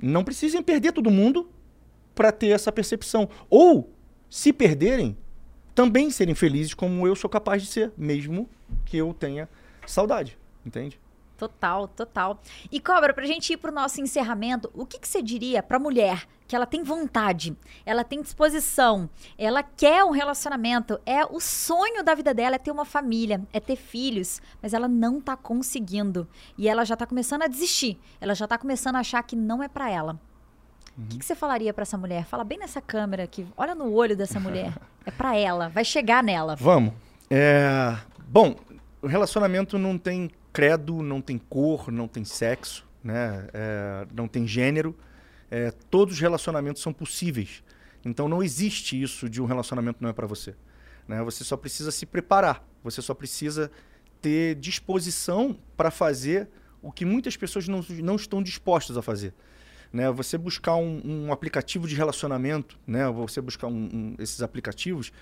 [0.00, 1.50] não precisem perder todo mundo
[2.14, 3.28] para ter essa percepção.
[3.50, 3.92] Ou,
[4.30, 5.16] se perderem,
[5.74, 8.48] também serem felizes como eu sou capaz de ser, mesmo
[8.84, 9.48] que eu tenha
[9.86, 10.38] saudade.
[10.64, 10.98] Entende?
[11.38, 12.40] Total, total.
[12.70, 16.26] E Cobra, pra gente ir pro nosso encerramento, o que, que você diria pra mulher
[16.48, 22.14] que ela tem vontade, ela tem disposição, ela quer um relacionamento, é o sonho da
[22.14, 26.26] vida dela é ter uma família, é ter filhos, mas ela não tá conseguindo.
[26.56, 29.62] E ela já tá começando a desistir, ela já tá começando a achar que não
[29.62, 30.18] é pra ela.
[30.96, 32.24] O que, que você falaria pra essa mulher?
[32.24, 34.72] Fala bem nessa câmera aqui, olha no olho dessa mulher.
[35.06, 36.54] É pra ela, vai chegar nela.
[36.56, 36.92] Vamos.
[37.30, 37.96] É...
[38.28, 38.56] Bom,
[39.00, 43.46] o relacionamento não tem credo, não tem cor, não tem sexo, né?
[43.52, 44.92] É, não tem gênero.
[45.48, 47.62] É, todos os relacionamentos são possíveis.
[48.04, 50.56] Então não existe isso de um relacionamento não é para você.
[51.06, 51.22] Né?
[51.22, 52.66] Você só precisa se preparar.
[52.82, 53.70] Você só precisa
[54.20, 56.48] ter disposição para fazer
[56.82, 59.32] o que muitas pessoas não, não estão dispostas a fazer.
[59.92, 60.10] Né?
[60.10, 63.08] Você buscar um, um aplicativo de relacionamento, né?
[63.10, 65.12] você buscar um, um, esses aplicativos,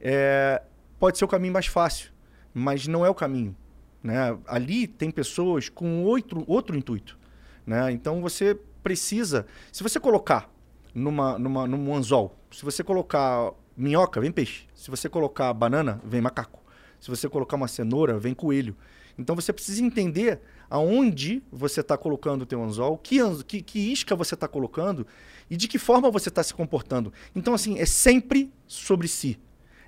[0.00, 0.62] é,
[0.98, 2.12] pode ser o caminho mais fácil,
[2.54, 3.54] mas não é o caminho.
[4.02, 4.36] Né?
[4.46, 7.18] Ali tem pessoas com outro, outro intuito.
[7.66, 7.90] Né?
[7.92, 9.46] Então você precisa.
[9.72, 10.50] Se você colocar
[10.94, 14.66] numa, numa, num anzol, se você colocar minhoca, vem peixe.
[14.74, 16.62] Se você colocar banana, vem macaco.
[17.00, 18.76] Se você colocar uma cenoura, vem coelho.
[19.18, 24.14] Então você precisa entender aonde você está colocando o teu anzol, que, que, que isca
[24.14, 25.06] você está colocando
[25.50, 27.12] e de que forma você está se comportando.
[27.34, 29.38] Então, assim, é sempre sobre si.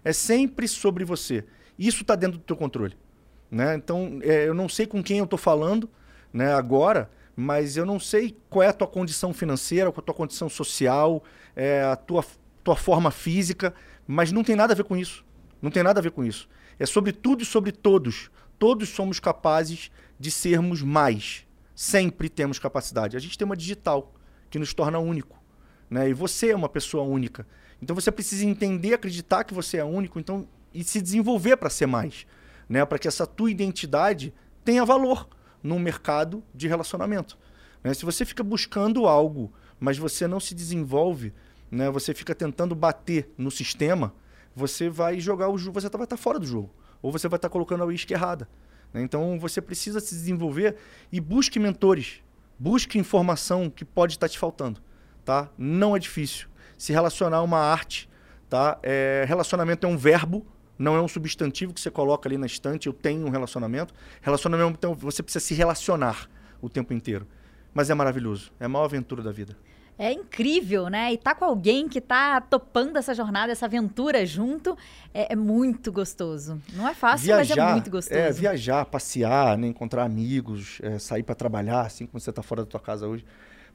[0.05, 1.45] É sempre sobre você.
[1.79, 2.97] Isso está dentro do teu controle.
[3.51, 3.75] Né?
[3.75, 5.89] Então, é, eu não sei com quem eu estou falando
[6.33, 10.07] né, agora, mas eu não sei qual é a tua condição financeira, qual é a
[10.07, 11.23] tua condição social,
[11.57, 12.25] é, a tua,
[12.63, 13.73] tua forma física,
[14.07, 15.25] mas não tem nada a ver com isso.
[15.61, 16.49] Não tem nada a ver com isso.
[16.79, 18.31] É sobre tudo e sobre todos.
[18.59, 21.47] Todos somos capazes de sermos mais.
[21.75, 23.17] Sempre temos capacidade.
[23.17, 24.13] A gente tem uma digital
[24.51, 25.41] que nos torna único.
[25.89, 26.11] Né?
[26.11, 27.47] E você é uma pessoa única.
[27.81, 31.87] Então você precisa entender, acreditar que você é único então, e se desenvolver para ser
[31.87, 32.27] mais.
[32.69, 32.85] Né?
[32.85, 34.35] Para que essa tua identidade
[34.65, 35.29] tenha valor
[35.63, 37.39] no mercado de relacionamento.
[37.83, 37.95] Né?
[37.95, 41.33] Se você fica buscando algo, mas você não se desenvolve,
[41.71, 41.91] né?
[41.91, 44.15] você fica tentando bater no sistema,
[44.55, 46.71] você vai jogar o jogo, você vai estar fora do jogo.
[47.01, 48.49] Ou você vai estar colocando a uísque errada.
[48.93, 49.03] Né?
[49.03, 50.77] Então você precisa se desenvolver
[51.13, 52.21] e busque mentores.
[52.59, 54.81] Busque informação que pode estar te faltando.
[55.25, 55.49] Tá?
[55.57, 56.49] Não é difícil.
[56.77, 58.09] Se relacionar é uma arte.
[58.49, 58.79] Tá?
[58.83, 60.45] É, relacionamento é um verbo,
[60.79, 62.87] não é um substantivo que você coloca ali na estante.
[62.87, 63.93] Eu tenho um relacionamento.
[64.23, 66.29] Relacionamento, então, você precisa se relacionar
[66.63, 67.27] o tempo inteiro.
[67.75, 68.53] Mas é maravilhoso.
[68.61, 69.57] É a maior aventura da vida.
[69.99, 71.13] É incrível, né?
[71.13, 74.79] E tá com alguém que tá topando essa jornada, essa aventura junto,
[75.13, 76.63] é, é muito gostoso.
[76.73, 78.21] Não é fácil, viajar, mas é muito gostoso.
[78.21, 79.67] É, viajar, passear, né?
[79.67, 83.25] encontrar amigos, é, sair para trabalhar, assim como você tá fora da tua casa hoje.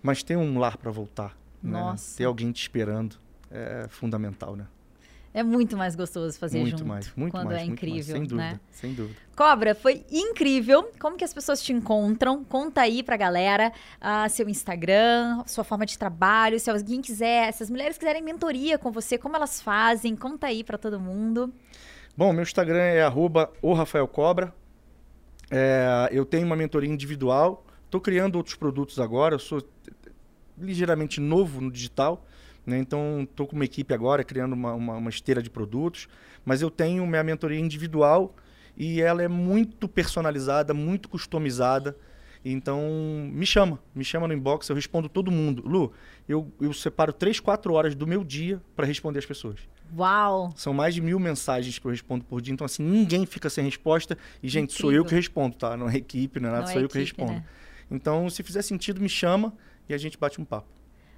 [0.02, 1.38] Mas ter um lar para voltar.
[1.62, 1.78] Né?
[1.78, 2.12] Nossa.
[2.12, 2.18] Né?
[2.20, 3.18] Ter alguém te esperando
[3.52, 4.66] é fundamental, né?
[5.34, 6.86] É muito mais gostoso fazer muito junto.
[6.86, 8.28] Mais, muito quando mais, é incrível, mais, sem né?
[8.28, 9.20] dúvida, sem dúvida.
[9.36, 10.92] Cobra, foi incrível.
[11.00, 12.44] Como que as pessoas te encontram?
[12.44, 17.64] Conta aí pra galera uh, seu Instagram, sua forma de trabalho, se alguém quiser, se
[17.64, 20.16] as mulheres quiserem mentoria com você, como elas fazem?
[20.16, 21.52] Conta aí para todo mundo.
[22.16, 24.54] Bom, meu Instagram é arroba o Rafael Cobra.
[25.50, 27.66] É, eu tenho uma mentoria individual.
[27.86, 29.34] Estou criando outros produtos agora.
[29.34, 29.68] Eu sou
[30.58, 32.24] ligeiramente novo no digital.
[32.66, 32.78] Né?
[32.78, 36.08] Então, estou com uma equipe agora criando uma, uma, uma, esteira de produtos,
[36.46, 38.36] mas eu tenho minha mentoria individual
[38.76, 41.96] e ela é muito personalizada, muito customizada.
[42.46, 42.82] Então,
[43.32, 45.64] me chama, me chama no inbox, eu respondo todo mundo.
[45.66, 45.94] Lu,
[46.28, 49.60] eu, eu separo 3, 4 horas do meu dia para responder as pessoas.
[49.96, 50.52] Uau!
[50.56, 53.64] São mais de mil mensagens que eu respondo por dia, então assim, ninguém fica sem
[53.64, 54.18] resposta.
[54.42, 54.82] E, gente, Incrível.
[54.82, 55.78] sou eu que respondo, tá?
[55.78, 57.34] Não é equipe, não é nada, não sou é eu equipe, que respondo.
[57.34, 57.46] Né?
[57.90, 59.54] Então, se fizer sentido, me chama
[59.88, 60.68] e a gente bate um papo.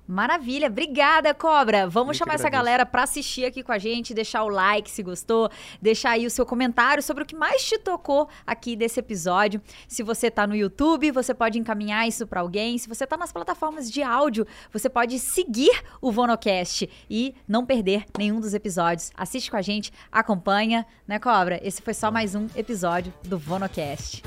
[0.07, 1.87] Maravilha, obrigada, Cobra.
[1.89, 5.49] Vamos chamar essa galera para assistir aqui com a gente, deixar o like se gostou,
[5.81, 9.59] deixar aí o seu comentário sobre o que mais te tocou aqui desse episódio.
[9.87, 12.77] Se você tá no YouTube, você pode encaminhar isso para alguém.
[12.77, 18.05] Se você tá nas plataformas de áudio, você pode seguir o Vonocast e não perder
[18.17, 19.11] nenhum dos episódios.
[19.17, 21.59] Assiste com a gente, acompanha, né, Cobra?
[21.63, 24.21] Esse foi só mais um episódio do Vonocast.